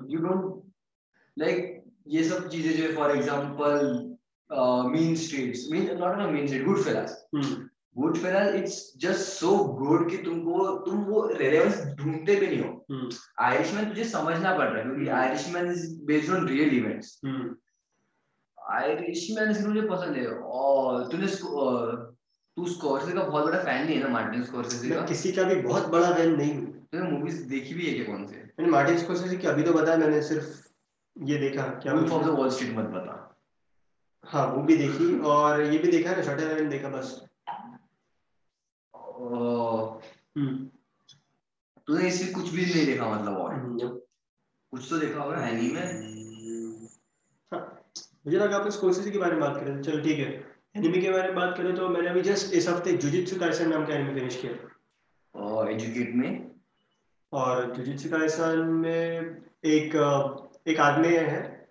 [0.09, 0.47] you don't
[1.47, 1.67] like
[2.09, 4.10] ये सब चीज़ें जो for
[4.51, 7.69] Mean Streets mean not a Mean Street Goodfellas hmm
[8.17, 13.09] Goodfellas it's just so good कि तुमको तुम वो रेलेवेंस ढूंढते भी नहीं हो।
[13.41, 17.21] आयरिशमैन तुझे समझना पड़ रहा है क्योंकि। Irishman is based on real events
[18.59, 22.15] Irishman इसलिए मुझे पसंद है। और तूने अ,
[22.57, 25.03] तू स्कॉर्सेसे का बहुत बड़ा फ़ैन नहीं है ना मार्टिन स्कॉर्सेसे का?
[25.07, 28.27] किसी का भी बहुत बड़ा फ़ैन नहीं हूँ। तूने मूवीज़ देखी भी है क्या कौन
[28.27, 28.37] से?
[28.37, 30.49] मैंने मार्टिन स्कॉर्सेज़े की अभी तो बताया मैंने सिर्फ़
[31.17, 33.30] ये देखा क्या Wolf of the Wall Street मत बता।
[34.25, 37.21] हाँ वो भी देखी और ये भी देखा है ना शटर आइलैंड देखा बस।
[40.37, 40.57] हम्म।
[41.87, 43.55] तूने इसमें कुछ भी नहीं देखा मतलब और?
[43.55, 43.89] हम्म,
[44.73, 45.81] कुछ तो देखा होगा एनीमे
[47.53, 47.61] हाँ,
[48.27, 50.29] मुझे लगा आप स्कॉर्सेज़े के बारे में बात कर रहे चलो ठीक है।
[50.77, 53.87] एनिमे के बारे में बात करें तो मैंने अभी जस्ट इस हफ़्ते जुजित्सु काइसन नाम
[53.87, 54.53] का एनिमे फिनिश किया।
[55.35, 56.51] और एजुकेट में?
[57.33, 59.95] और जुजित्सु काइसन में एक
[60.69, 61.69] एक आदमी है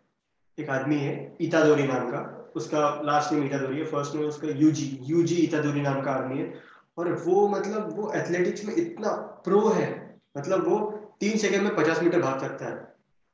[0.58, 2.22] एक आदमी है इतादोरी नाम का।
[2.56, 6.54] उसका लास्ट नेम इतादोरी है फ़र्स्ट नेम उसका यूजी यूजी इतादोरी नाम का आदमी है।
[6.98, 9.12] और वो मतलब वो एथलेटिक्स में इतना
[9.44, 9.90] प्रो है
[10.38, 10.80] मतलब वो
[11.20, 12.74] तीन सेकंड में पचास मीटर भाग सकता है।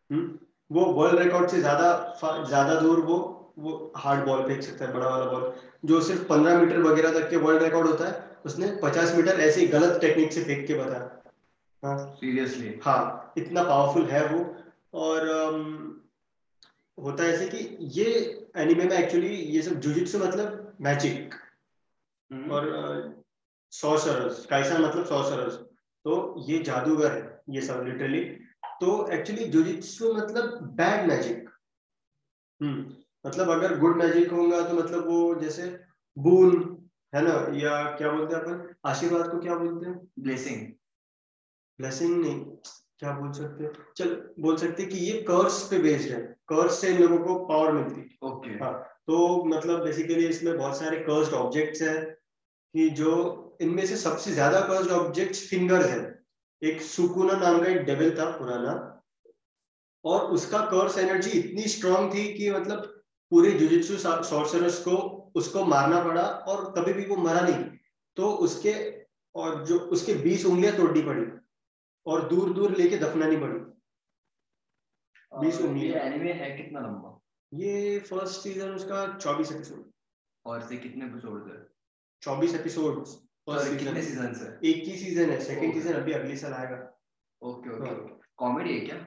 [0.10, 0.30] हम्म?
[0.72, 3.18] वो वर्ल्ड रिकॉर्ड से ज़्यादा ज़्यादा दूर वो
[3.60, 5.52] वो हार्ड बॉल फेंक सकता है बड़ा वाला बॉल
[5.86, 9.62] जो सिर्फ़ पंद्रह मीटर वगैरह तक के वर्ल्ड रिकॉर्ड होता है उसने पचास मीटर ऐसे
[9.62, 11.22] ही गलत टेक्निक से फेंक के बताया।
[11.84, 14.44] हाँ। सीरियसली हाँ इतना पावरफुल है वो।
[15.00, 15.96] और अम,
[16.98, 18.12] होता है ऐसे कि ये
[18.56, 21.34] एनिमे में एक्चुअली ये सब जुजित्सु मतलब मैजिक
[22.52, 23.24] और
[23.74, 25.54] सॉर्सरर्स काइसा मतलब सॉर्सरर्स
[26.06, 28.22] तो ये जादूगर है ये सब लिटरली
[28.82, 31.50] तो एक्चुअली जुजित्सु मतलब बैड मैजिक
[32.62, 35.68] हम्म। मतलब अगर गुड मैजिक होगा तो मतलब वो जैसे
[36.18, 36.52] बून
[37.14, 37.34] है ना?
[37.58, 38.74] या क्या बोलते हैं अपन?
[38.86, 40.00] आशीर्वाद को क्या बोलते हैं?
[40.20, 40.62] ब्लेसिंग
[41.80, 42.46] ब्लेसिंग नहीं।
[43.02, 43.72] क्या बोल सकते हैं?
[43.98, 47.36] चल बोल सकते हैं कि ये कर्स पे बेस्ड है। कर्स से इन लोगों को
[47.46, 48.74] पावर मिलती है। ओके हाँ
[49.08, 53.12] तो मतलब बेसिकली इसमें बहुत सारे कर्स्ड ऑब्जेक्ट्स हैं कि जो
[53.62, 56.04] इनमें से सबसे ज़्यादा कर्स्ड ऑब्जेक्ट्स फिंगर्स हैं।
[56.62, 58.74] एक सुकुना नाम का एक डेविल था पुराना।
[60.06, 62.92] और उसका कर्स एनर्जी इतनी स्ट्रांग थी कि मतलब
[63.32, 64.98] पूरे जुजित्सु सॉर्सरर्स को
[65.36, 67.64] उसको मारना पड़ा और कभी भी वो मरा नहीं।
[68.18, 68.74] तो उसके
[69.36, 71.26] और जो उसके बीस उंगलियाँ तोड़नी पड़ी।
[72.06, 73.60] और दूर दूर लेके दफनानी पड़ी।
[75.40, 77.20] बीस उंगलियाँ। एनिमे है कितना लंबा?
[77.52, 79.92] ये फ़र्स्ट सीज़न उसका चौबीस एपिसोड
[80.46, 81.68] और से कितने एपिसोड है?
[82.22, 84.60] चौबीस एपिसोड सॉरी कितने सीज़न है?
[84.64, 86.78] एक ही सीज़न है सेकंड सीज़न अभी अगले साल आएगा।
[87.42, 88.98] ओके ओके हाँ। कॉमेडी है क्या?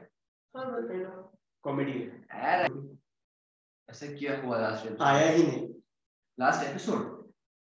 [1.65, 2.67] कॉमेडी है। यार
[3.89, 5.69] ऐसा क्या हुआ लास्ट आया ही नहीं।
[6.39, 7.17] लास्ट एपिसोड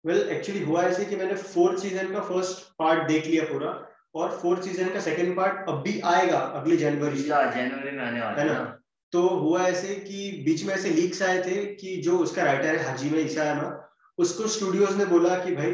[0.06, 3.72] वेल एक्चुअली हुआ ऐसे कि मैंने फोर्थ सीज़न का फ़र्स्ट पार्ट देख लिया पूरा।
[4.16, 8.42] और फोर्थ सीज़न का सेकंड पार्ट अब भी आएगा अगली जनवरी जनवरी में आने वाला
[8.42, 8.78] है ना?
[9.14, 12.84] तो हुआ ऐसे कि बीच में ऐसे लीक्स आए थे कि जो उसका राइटर है
[12.86, 13.72] हाजी में ईसायामा
[14.18, 15.72] उसको स्टूडियोज ने बोला कि भाई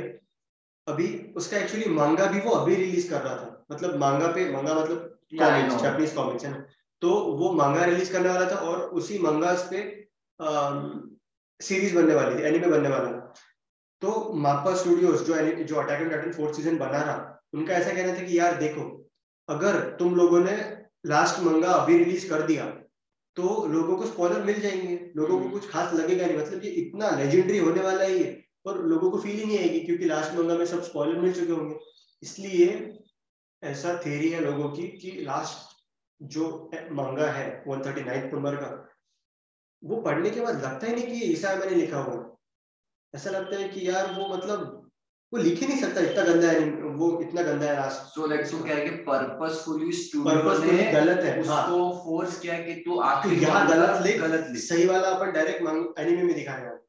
[0.88, 4.74] अभी उसका एक्चुअली मांगा भी वो अभी रिलीज़ कर रहा था। मतलब मांगा पे मांगा
[4.74, 6.66] मतलब कॉमिक्स जापानीज कॉमिक्स है ना?
[7.02, 9.82] तो वो मांगा रिलीज़ करने वाला था और उसी मांगा पे
[11.60, 13.34] सीरीज़ बनने वाली थी एनिमे बनने वाला था।
[14.02, 18.18] तो मापा स्टूडियोज जो जो Attack and Titan fourth season बना रहा उनका ऐसा कहना
[18.18, 18.84] था कि यार देखो
[19.50, 20.58] अगर तुम लोगों ने
[21.06, 22.66] लास्ट मंगा अभी रिलीज़ कर दिया
[23.38, 26.70] तो लोगों को स्पॉइलर मिल जाएँगे। लोगों को हम्म। कुछ खास लगेगा नहीं मतलब ये
[26.72, 30.34] इतना लेजेंडरी होने वाला ही है और लोगों को फील ही नहीं आएगी क्योंकि लास्ट
[30.34, 31.76] मंगा में सब स्पॉइलर मिल चुके होंगे।
[32.24, 32.98] इसलिए
[33.64, 35.76] ऐसा थेरी है लोगों की कि लास्ट
[36.22, 38.70] जो मंगा है वन थर्टी नाइन्थ नंबर का
[39.84, 42.38] वो पढ़ने के बाद लगता ही नहीं कि ईसा मैंने लिखा हुआ
[43.16, 44.77] ऐसा लगता है कि यार वो मतलब
[45.34, 46.60] वो लिख ही नहीं सकता इतना गंदा है
[47.00, 51.40] वो इतना गंदा है सो लाइक सो क्या है कि पर्पसफुली स्टूडियो ने गलत है
[51.42, 51.92] उसको हाँ.
[52.04, 56.24] फोर्स किया कि तू आखिर यहाँ गलत ले गलत ले सही वाला अपन डायरेक्ट एनीमे
[56.24, 56.80] में दिखा रहे हैं।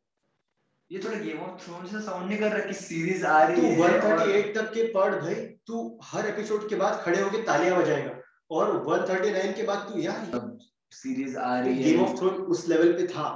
[0.90, 3.77] ये थोड़ा गेम ऑफ़ थ्रोन्स से साउंड नहीं कर रहा कि सीरीज़ आ रही है
[3.77, 5.35] तू 138 तक के पढ़ भाई
[5.66, 8.14] तू हर एपिसोड के बाद खड़े होके तालियाँ बजाएगा।
[8.51, 10.57] और 139 के बाद तू यार
[10.92, 13.29] सीरीज़ आ रही है। गेम ऑफ़ थ्रोन उस लेवल पे था।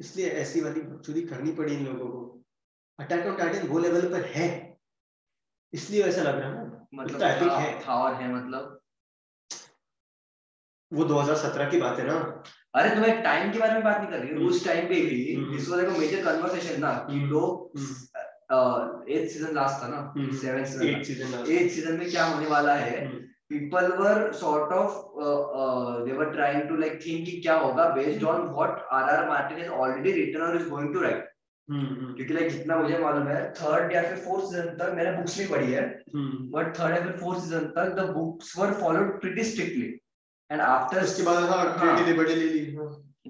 [0.00, 2.39] इसलिए ऐसी वाली बकचोदी करनी पड़ी इन लोगों को।
[3.00, 4.48] अटैक ऑन टाइटन वो लेवल पर है।
[5.72, 8.80] इसलिए वैसा लग रहा है। ना मतलब एपिक है। था और है मतलब?
[10.92, 14.18] वो 2017 की बात है ना। अरे तुम्हें टाइम के बारे में बात नहीं कर
[14.18, 17.72] रही। उस टाइम पे भी this was like a major conversation ना कि। लोग
[19.10, 23.30] एट सीज़न लास्ट था ना। सेवन सीज़न एट सीज़न में क्या होने वाला है?
[23.52, 27.86] people were sort of uh, uh, they were trying to like think कि क्या होगा
[27.96, 31.29] based on what RR Martin has already written or is going to write
[31.70, 35.46] क्योंकि लाइक जितना मुझे मालूम है थर्ड या फिर फोर्थ सीज़न तक मैंने बुक्स भी
[35.46, 35.82] पढ़ी है
[36.54, 39.86] बट थर्ड या फिर फोर्थ सीज़न तक the books were followed pretty strictly
[40.50, 42.60] and after उसके बाद हाँ। क्रिएटिव लिबर्टी ले ली।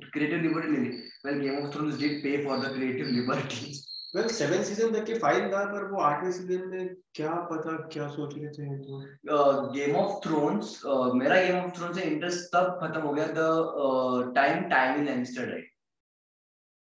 [0.07, 0.91] क्रिएटिव लिबर्टी ले ली।
[1.27, 3.73] Well Game of Thrones did pay for the creative liberty
[4.17, 8.07] well seven season तक के फाइन था पर वो आठवें सीज़न में क्या पता क्या
[8.09, 10.81] सोच रहे थे तो गेम ऑफ़ थ्रोन्स
[11.15, 15.49] मेरा गेम ऑफ़ थ्रोन्स से इंटरेस्ट तब खत्म हो गया the time time in Lannister
[15.49, 15.70] right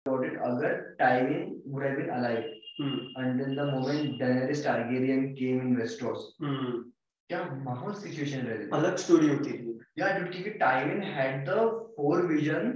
[0.06, 2.46] about it agar Tywin would have been alive
[2.80, 2.98] hmm.
[3.16, 6.34] until the moment Daenerys Targaryen came in Westeros.
[6.40, 6.88] Hmm.
[7.32, 11.54] क्या माहौल situation रहे अलग स्टोरी होती थी या डूड क्योंकि Tywin had the
[11.98, 12.72] fore vision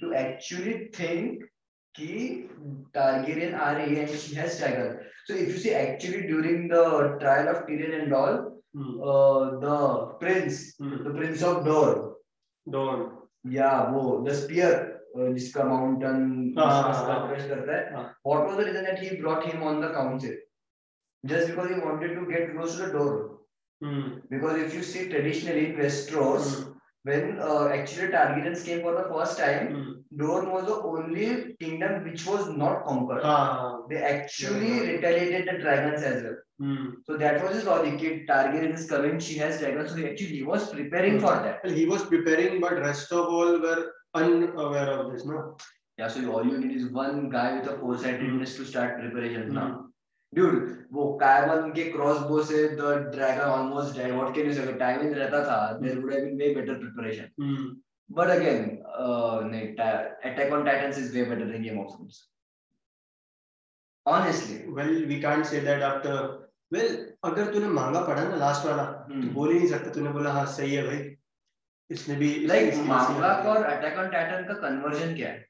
[0.00, 1.42] to actually think
[1.98, 2.14] कि
[2.96, 4.06] Targaryen आ रही है.
[5.26, 6.84] So if you see actually during the
[7.20, 8.38] trial of Tyrion and all,
[8.74, 9.02] hmm.
[9.02, 11.04] uh, the prince, hmm.
[11.04, 12.14] the prince of Dorne,
[12.66, 13.10] Dorne,
[13.44, 19.46] yeah, वो the spear जिसका mountain करता है what was the reason that he brought
[19.46, 20.36] him on the council
[21.26, 23.38] just because he wanted to get close to the door
[23.84, 24.20] mm.
[24.30, 26.74] because if you see traditionally in Westeros mm.
[27.02, 29.94] when uh, actually Targaryens came for the first time mm.
[30.16, 33.80] Dorne was the only kingdom which was not conquered ah.
[33.90, 34.92] they actually yeah.
[34.92, 36.92] retaliated the dragons as well mm.
[37.04, 40.42] so that was his logic Targaryen is coming she has dragons so he actually he
[40.44, 41.20] was preparing mm.
[41.20, 45.56] for that well, he was preparing but rest of all were unaware of this, no?
[45.98, 49.54] Yeah, so all you need is one guy with a foresightedness to start preparations mm-hmm.
[49.54, 49.84] now.
[50.34, 54.14] Dude, वो Kyron के crossbow से the dragon almost died.
[54.14, 54.62] What can you say?
[54.62, 57.30] अगर time रहता था, there would have been way better preparation.
[57.40, 57.76] Mm.
[58.10, 59.74] But again, uh, नहीं,
[60.24, 62.28] Attack on Titans is way better than Game of Thrones.
[64.06, 64.64] Honestly.
[64.68, 66.48] Well, we can't say that after.
[66.70, 69.22] Well, अगर तूने manga पढ़ा ना last वाला hmm.
[69.22, 70.98] तो बोल ही नहीं सकता तूने बोला हाँ सही है भाई
[71.90, 75.46] इसने भी लाइक मांगलाक और अटैक ऑन टाइटन का कन्वर्जन क्या है?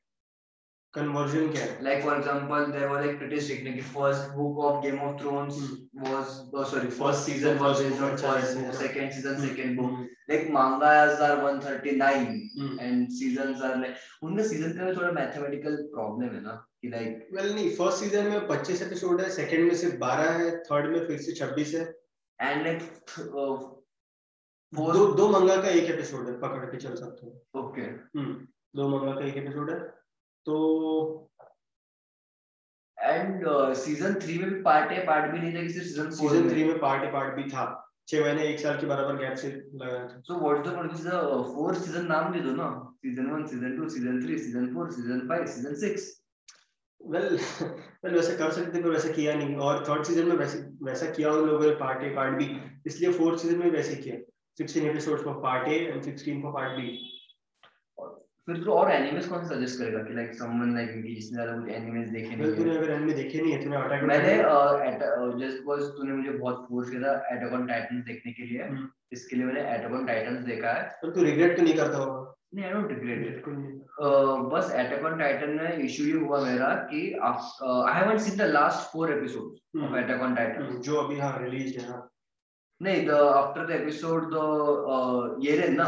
[0.94, 1.82] कन्वर्जन क्या है?
[1.84, 5.58] Like for example there was एक ब्रिटिश रीडिंग कि first book of Game of Thrones
[5.96, 11.10] was sorry first season was based on choice second season second book like manga are
[11.42, 16.64] 139 and seasons are like उनमें season का थोड़ा mathematical problem है ना?
[16.82, 20.56] कि like well नहीं first season में 25 episode है सेकंड में सिर्फ़ 12 है
[20.64, 21.84] थर्ड में फिर से 26 है।
[22.38, 22.82] एंड लाइक
[24.72, 28.32] दो दो मंगा का एक एपिसोड है पकड़ के चल सकते हो। ओके। हम्म
[28.76, 29.78] दो मंगा का एक एपिसोड है।
[30.46, 30.56] तो
[32.98, 36.48] एंड सीज़न थ्री में भी पार्ट है पार्ट भी नहीं था कि सिर्फ़ सीज़न सीज़न
[36.50, 37.64] थ्री में। पार्ट है पार्ट भी था।
[38.08, 41.10] छह महीने एक साल के बराबर गैप से लगाया था। So what the is the
[41.54, 42.68] four season नाम दे दो ना।
[43.02, 46.06] Season 1 season 2 season 3 season 4 season 5 season 6
[47.00, 47.38] well
[48.04, 51.32] well वैसे कर सकते पर वैसे किया नहीं। और थर्ड सीज़न में वैसे वैसा किया
[51.32, 52.48] उन लोगों ने पार्ट ए पार्ट बी
[52.86, 54.16] इसलिए फोर्थ सीज़न में वैसे किया।
[54.58, 56.98] 16 episodes for part A and 16 for part B.
[58.48, 61.56] फिर तू और एनिमेस कौन सा सजेस्ट करेगा कि लाइक समवन लाइक मी जिसने ज़्यादा
[61.56, 64.32] कुछ एनिमेस देखे नहीं तूने अगर एनिमे देखे नहीं है तूने अटैक मैंने
[65.42, 68.88] जस्ट बिकॉज़ तूने मुझे बहुत फोर्स किया था अटैक ऑन टाइटंस देखने के लिए हम्म।
[69.12, 72.34] इसके लिए मैंने अटैक ऑन टाइटंस देखा है। पर तू रिग्रेट तो नहीं करता होगा।
[72.54, 73.46] नहीं आई डोंट रिग्रेट इट
[74.52, 78.92] बस अटैक ऑन टाइटन में इशू ये हुआ मेरा कि I haven't seen the last
[78.92, 82.08] four episodes of Attack on Titan जो अभी हाँ रिलीज़ है हाँ।
[82.80, 85.86] नहीं the after the episode the Eren ना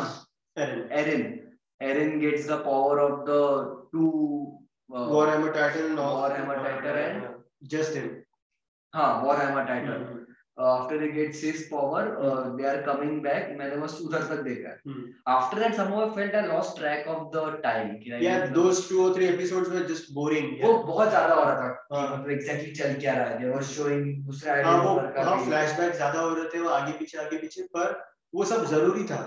[0.57, 1.23] Eren
[1.81, 3.37] Eren gets the power of the
[3.93, 4.07] two
[4.91, 8.09] Warhammer Titan Warhammer Titan and Justin
[8.95, 10.20] हाँ Warhammer Titan
[10.59, 14.69] after they get his power uh, they are coming back मैंने बस उधर तक देखा
[14.69, 15.05] है हम्म.
[15.35, 19.01] after that somehow I felt I lost track of the time yeah मतलब- those two
[19.05, 20.73] or three episodes were just boring वो.
[20.85, 22.17] बहुत ज़्यादा हो रहा था हाँ.
[22.17, 26.21] मतलब एग्जैक्टली चल क्या रहा है they were showing दूसरे हाँ वो हाँ फ्लैशबैक ज़्यादा
[26.21, 28.01] हो रहे थे वो आगे पीछे आगे पीछे पर
[28.35, 29.21] वो सब ज़रूरी था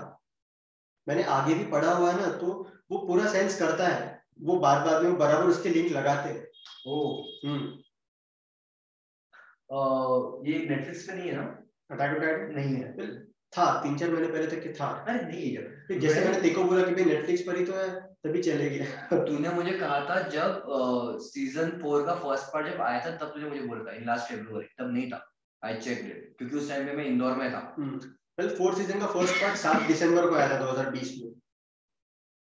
[1.06, 2.52] मैंने आगे भी पढ़ा हुआ है ना तो
[2.90, 6.46] वो पूरा सेंस करता है वो बार बार में बराबर उसके लिंक लगाते हैं
[6.86, 7.00] ओ
[7.44, 7.66] हम्म
[10.46, 11.46] ये नेटफ्लिक्स पे नहीं है ना?
[11.90, 13.08] अटैक टाइटन नहीं है।
[13.52, 16.64] था तीन चार महीने पहले तक कि था। अरे नहीं है फिर जैसे मैंने देखो
[16.64, 17.88] बोला कि भाई नेटफ्लिक्स पर ही तो है
[18.24, 20.62] तभी चले गया। तूने मुझे कहा था जब
[21.20, 24.28] सीज़न फोर का फ़र्स्ट पार्ट जब आया था तब तुझे मुझे बोला था इन लास्ट
[24.28, 25.20] फेब्रुवरी तब नहीं था।
[25.62, 29.06] आई चेक इट क्योंकि उस टाइम पे मैं इंदौर में था। वेल फोर्थ सीज़न का
[29.06, 31.32] फ़र्स्ट पार्ट सात दिसंबर को आया था 2020 में।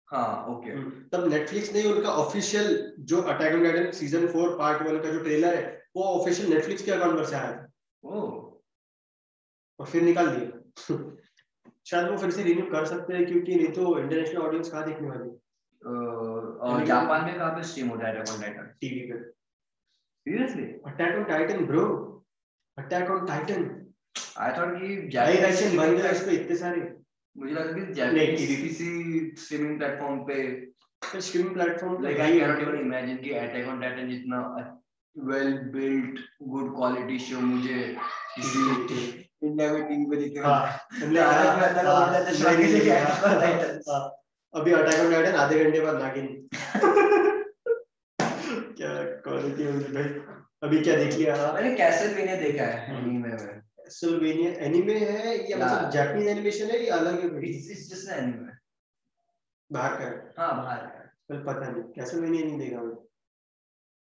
[0.07, 4.81] हाँ ओके हम्म, तब नेटफ्लिक्स ने उनका ऑफिशियल जो Attack on Titan season four part
[4.81, 7.67] one का जो ट्रेलर है वो ऑफिशियल नेटफ्लिक्स के अकाउंट पर से आया था।
[9.79, 10.57] और फिर निकाल दिया।
[11.87, 15.09] शायद वो फिर से रिन्यू कर सकते हैं क्योंकि नहीं तो इंटरनेशनल ऑडियंस कहाँ देखने
[15.09, 15.29] वाली
[15.81, 19.19] अह, जापान में कहाँ पे स्ट्रीम होता है अटैक ऑन टाइटन टीवी पे।
[20.25, 21.85] Seriously Attack on Titan bro
[22.77, 23.87] Attack on Titan
[24.37, 26.81] I thought कि जापानीज रशियन बन इस पे इतने सारे।
[27.37, 27.93] मुझे लगा कि
[28.37, 33.81] TV किसी स्ट्रीमिंग प्लेटफॉर्म पे streaming platform like I cannot even imagine कि Attack on
[33.83, 34.80] Titan जितना
[35.15, 36.19] well built
[36.51, 37.97] good quality show मुझे
[39.43, 42.91] इंडिया में टीवी पे दिखे। हाँ, हो। है, के
[44.59, 46.49] अभी अटैक ऑन टाइटन आधे घंटे बाद नागिन
[48.77, 50.03] क्या क्वालिटी होगी भाई।
[50.63, 51.53] अभी क्या देख लिया?
[51.53, 55.89] मैंने कैसलवेनिया देखा है anime में। कैसलवेनिया एनीमे है या मतलब.
[55.89, 58.11] जापानीज एनिमेशन है या अलग है it's it's just
[59.71, 60.77] बाहर का है। बाहर
[61.31, 63.10] कल पता नहीं कैसलवेनिया नहीं देखा मैं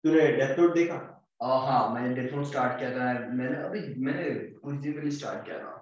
[0.05, 0.97] तूने डेथ नोट देखा?
[1.43, 3.05] आ, हाँ मैंने डेथ नोट स्टार्ट किया था।
[3.37, 5.77] मैंने अभी मैंने कुछ दिन पहले स्टार्ट किया था।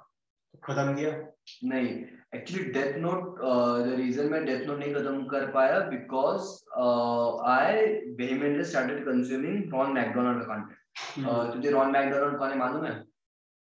[0.64, 1.10] खत्म किया?
[1.64, 1.88] नहीं
[2.34, 3.38] actually Death Note
[3.84, 6.48] the reason मैं डेथ नोट नहीं खत्म कर पाया because
[7.50, 7.84] I
[8.18, 12.92] vehemently started consuming Ron McDonald का कंटेंट तुझे रॉन मैकडोनाल्ड कौन है मालूम है?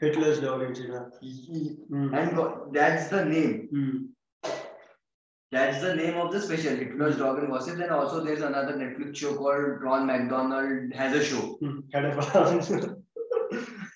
[0.00, 1.10] Hitler's dog हाँ.
[1.92, 3.68] हम्म, and that's the name.
[3.74, 4.08] Hmm,
[5.52, 7.80] That's the name of the special, Hitler's Dog and Gossips.
[7.80, 11.58] And also, there's another Netflix show called Ron McDonald has a show.
[11.62, 11.82] हम्म.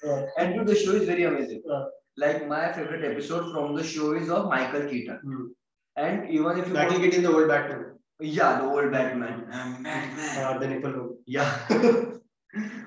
[0.04, 1.62] हाँ, And dude, the show is very amazing.
[1.70, 5.20] हाँ, Like my favorite episode from the show is of Michael Keaton.
[5.26, 5.48] Hmm.
[5.96, 7.84] And even if you Michael want- Keaton, the old Batman.
[8.20, 10.28] yeah, the old Batman, I'm Batman.
[10.38, 11.16] हाँ, the nipple.
[11.26, 11.50] Yeah.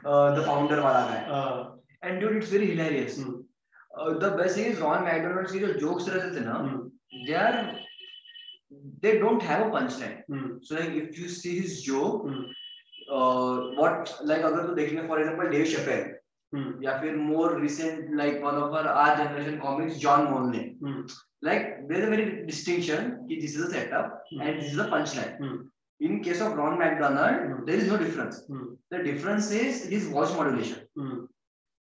[0.06, 1.24] uh, the founder वाला guy.
[1.30, 1.73] हाँ,
[2.04, 3.18] And dude, it's very hilarious.
[3.20, 3.40] Hmm,
[4.02, 6.92] Uh, the best thing is Ron McDonald के जो jokes रहते थे ना, हम्म,
[7.26, 7.80] they are
[9.04, 10.16] they don't have a punchline.
[10.32, 12.46] Hmm, So like if you see his joke, hmm,
[13.18, 16.08] uh, what like अगर तू देखेंगे for example Dave Chappelle
[16.56, 20.64] हम्म, या फिर more recent like one of our our generation comics John Mulaney.
[20.88, 21.06] Hmm,
[21.50, 24.42] Like there's a very distinction कि this is a setup Hmm.
[24.48, 25.34] and this is a punchline.
[25.44, 25.56] Hmm.
[26.10, 27.66] In case of Ron McDonald, Hmm.
[27.70, 28.38] there is no difference.
[28.50, 30.84] Hmm, The difference is his voice modulation.
[31.00, 31.28] Hmm,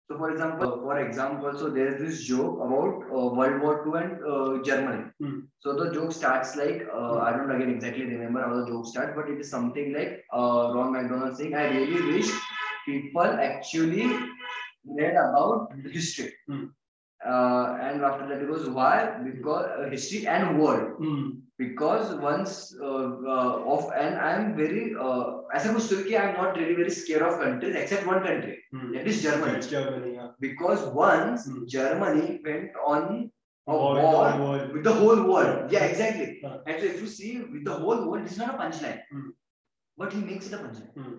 [0.08, 4.02] So, for example, for example, so there is this joke about uh, World War II
[4.02, 5.10] and uh, Germany.
[5.20, 5.40] Hmm.
[5.58, 9.14] So the joke starts like uh, I don't again exactly remember how the joke starts,
[9.16, 12.30] but it is something like uh, Ron McDonald saying, "I really wish
[12.86, 14.06] people actually
[14.84, 16.66] read about history." Hmm
[17.26, 21.40] uh, and after that it was why because uh, history and world mm.
[21.58, 24.94] because once uh, uh, of and I'm very
[25.52, 28.92] as I was Turkey I'm not really very scared of countries except one country mm.
[28.94, 29.58] that is Germany.
[29.58, 30.28] It's Germany, yeah.
[30.40, 31.66] Because once mm.
[31.68, 33.30] Germany went on
[33.66, 35.72] a war, the with the whole world.
[35.72, 36.40] Yeah, exactly.
[36.44, 36.58] Hmm.
[36.66, 39.30] And so if you see with the whole world, it's not a punchline, hmm.
[39.96, 40.92] but he makes it a punchline.
[40.94, 41.18] Hmm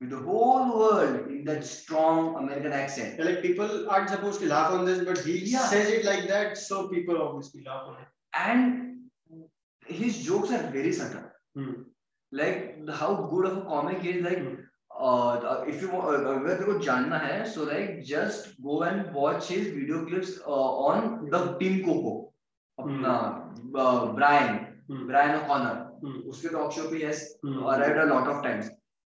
[0.00, 0.04] Hmm.
[0.04, 3.18] With the whole world in that strong American accent.
[3.18, 5.66] Yeah, like people aren't supposed to laugh on this, but he Yeah.
[5.74, 8.08] says it like that, so people obviously laugh on it.
[8.34, 9.08] And
[9.86, 11.24] his jokes are very subtle.
[11.54, 11.72] Hmm.
[12.32, 14.22] Like how good of a comic he is.
[14.28, 14.54] Like Hmm.
[15.06, 19.12] uh, if you want, uh, अगर तेरे को जानना है, so like just go and
[19.14, 22.14] watch his video clips uh, on the Team Coco.
[22.80, 23.12] अपना
[23.82, 24.56] uh, Brian,
[24.90, 25.06] Hmm.
[25.10, 25.76] Brian O'Connor.
[26.04, 26.16] Hmm.
[26.30, 27.62] उसके talk show पे yes Hmm.
[27.74, 28.68] arrived a lot of times.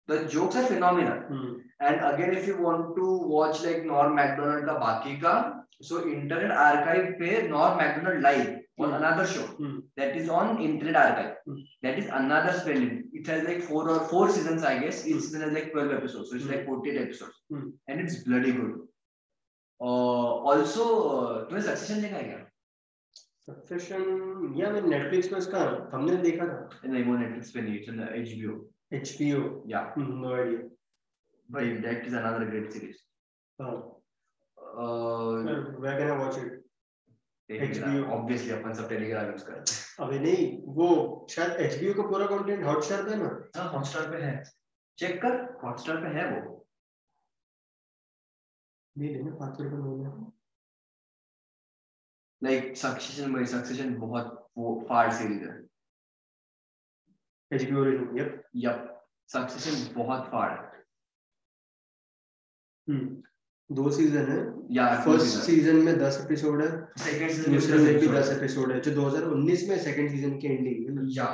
[0.09, 1.19] The jokes are phenomenal.
[1.31, 1.51] Hmm.
[1.79, 6.51] And again, if you want to watch like Norm Macdonald का बाकी का, so Internet
[6.63, 8.49] Archive पे Norm Macdonald live
[8.79, 8.97] on Hmm.
[8.97, 9.77] another show Hmm.
[9.99, 11.31] that is on Internet Archive.
[11.49, 11.59] Hmm.
[11.85, 13.01] That is another splendid.
[13.13, 15.07] It has like four or four seasons, I guess.
[15.07, 15.25] Each Hmm.
[15.25, 16.53] season has like twelve episodes, so it's Hmm.
[16.53, 17.69] like forty-eight episodes, Hmm.
[17.89, 18.79] and it's bloody good.
[19.83, 20.83] Uh, also,
[21.19, 22.47] uh, तुम्हें Succession देखा है क्या?
[23.49, 24.01] Succession,
[24.55, 26.69] या मैंने Netflix पे उसका thumbnail देखा था.
[26.85, 28.70] नहीं वो Netflix पे नहीं, it's on HBO.
[28.91, 29.63] HBO.
[29.65, 30.59] Yeah, Mm-hmm, no idea.
[31.49, 32.97] but that is another great series.
[33.59, 33.73] हाँ.
[34.57, 35.43] Uh,
[35.79, 36.57] Where can I watch it?
[37.49, 38.09] HBO.
[38.15, 40.07] Obviously, अपन सब Telegram use करते हैं.
[40.07, 43.29] अबे नहीं, वो शायद HBO का पूरा कंटेंट हॉटस्टार पे है ना?
[43.57, 44.43] हाँ हॉटस्टार पे है
[44.97, 46.57] चेक कर हॉटस्टार पे है वो
[48.95, 50.31] नहीं लेना पाँच सौ रुपये महीना.
[52.43, 55.59] लाइक सक्सेशन में सक्सेशन बहुत वो फाड़ सीरीज़ है
[57.51, 58.77] Yep.
[59.29, 60.67] सक्सेशन बहुत फाड़ है.
[63.69, 64.39] दो सीज़न है.
[64.75, 66.69] या फ़र्स्ट सीज़न में दस एपिसोड है.
[66.99, 68.79] सेकंड दूसरे में भी दस एपिसोड है.
[68.81, 71.27] जो 2019 में सेकंड सीज़न की एंडिंग है या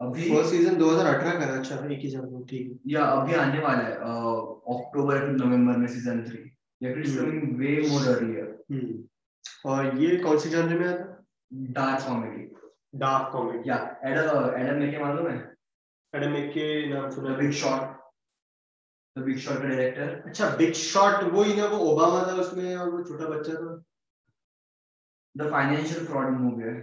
[0.00, 1.58] अभी फ़र्स्ट सीज़न 2018 का है.
[1.58, 2.08] अच्छा एक ही
[2.50, 3.94] ठीक या अभी आने वाला है
[4.76, 6.44] अक्टूबर नवंबर में सीज़न 3
[6.82, 6.92] या.
[6.92, 8.48] Coming way more earlier.
[9.66, 11.04] और ये कौन सी जॉनर में आता
[11.78, 12.42] डार्क कॉमेडी
[12.94, 13.68] डार्क कॉमेडी.
[13.70, 13.76] या
[14.10, 15.36] एडम एडम मेके मालूम है
[16.12, 17.96] एडम के नाम सुना Big Short
[19.16, 22.76] the Big Short का डायरेक्टर अच्छा बिग शॉट वो ही ना वो ओबामा था उसमें
[22.76, 23.76] और वो छोटा बच्चा था
[25.34, 26.74] द फाइनेंशियल फ्रॉड मूवी है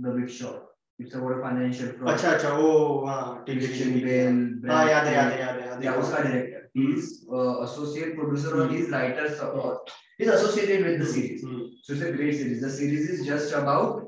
[0.00, 2.72] the Big Short it's about financial fraud अच्छा अच्छा वो
[3.06, 6.60] हाँ है ठीक है, है हाँ याद है याद है याद है याद है उसका.
[6.74, 8.74] He's uh, associate producer or Hmm.
[8.74, 9.24] he's writer.
[9.46, 9.72] Uh,
[10.18, 11.42] he's associated with the series.
[11.44, 12.62] Hmm, So it's a great series.
[12.62, 13.98] The series is just about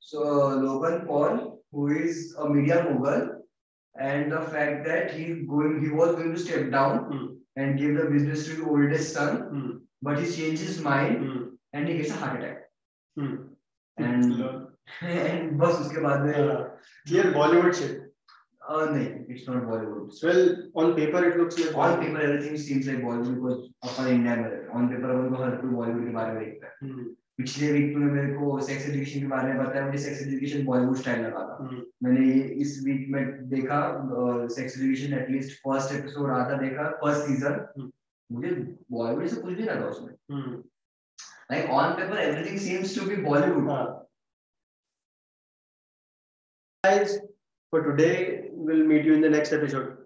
[0.00, 3.42] so uh, Logan Paul, who is a media mogul,
[3.94, 7.96] and the fact that he's going, he was going to step down hmm, and give
[7.96, 11.96] the business to his oldest son, hmm, but he changed his mind hmm, and he
[11.98, 12.62] gets a heart attack.
[13.18, 13.48] Hmm.
[13.96, 14.66] And love.
[15.02, 16.70] and बस उसके बाद में हाँ,
[17.08, 18.00] Clear Bollywood shit.
[18.68, 20.12] uh, नहीं, it's not Bollywood.
[20.22, 20.42] Well,
[20.74, 24.48] on paper it looks like On paper everything seems like Bollywood because अपन India में
[24.50, 24.74] रहते हैं.
[24.80, 26.90] On paper अपन को हर कोई बॉलीवुड के बारे में देखता है.
[27.39, 30.97] पिछले वीक में मेरे को सेक्स एजुकेशन के बारे में बताया मुझे सेक्स एजुकेशन बॉलीवुड
[30.97, 33.77] स्टाइल लगा था हम्म, मैंने ये इस वीक में देखा
[34.55, 37.91] Sex Education at least first episode आधा देखा फ़र्स्ट सीज़न हम्म।
[38.29, 38.51] मुझे
[38.91, 40.13] बॉलीवुड से कुछ भी लगा उसमें
[41.51, 43.97] like on paper everything seems to be Bollywood.
[46.83, 47.17] Guys,
[47.73, 49.98] for today, we'll meet you in the next episode.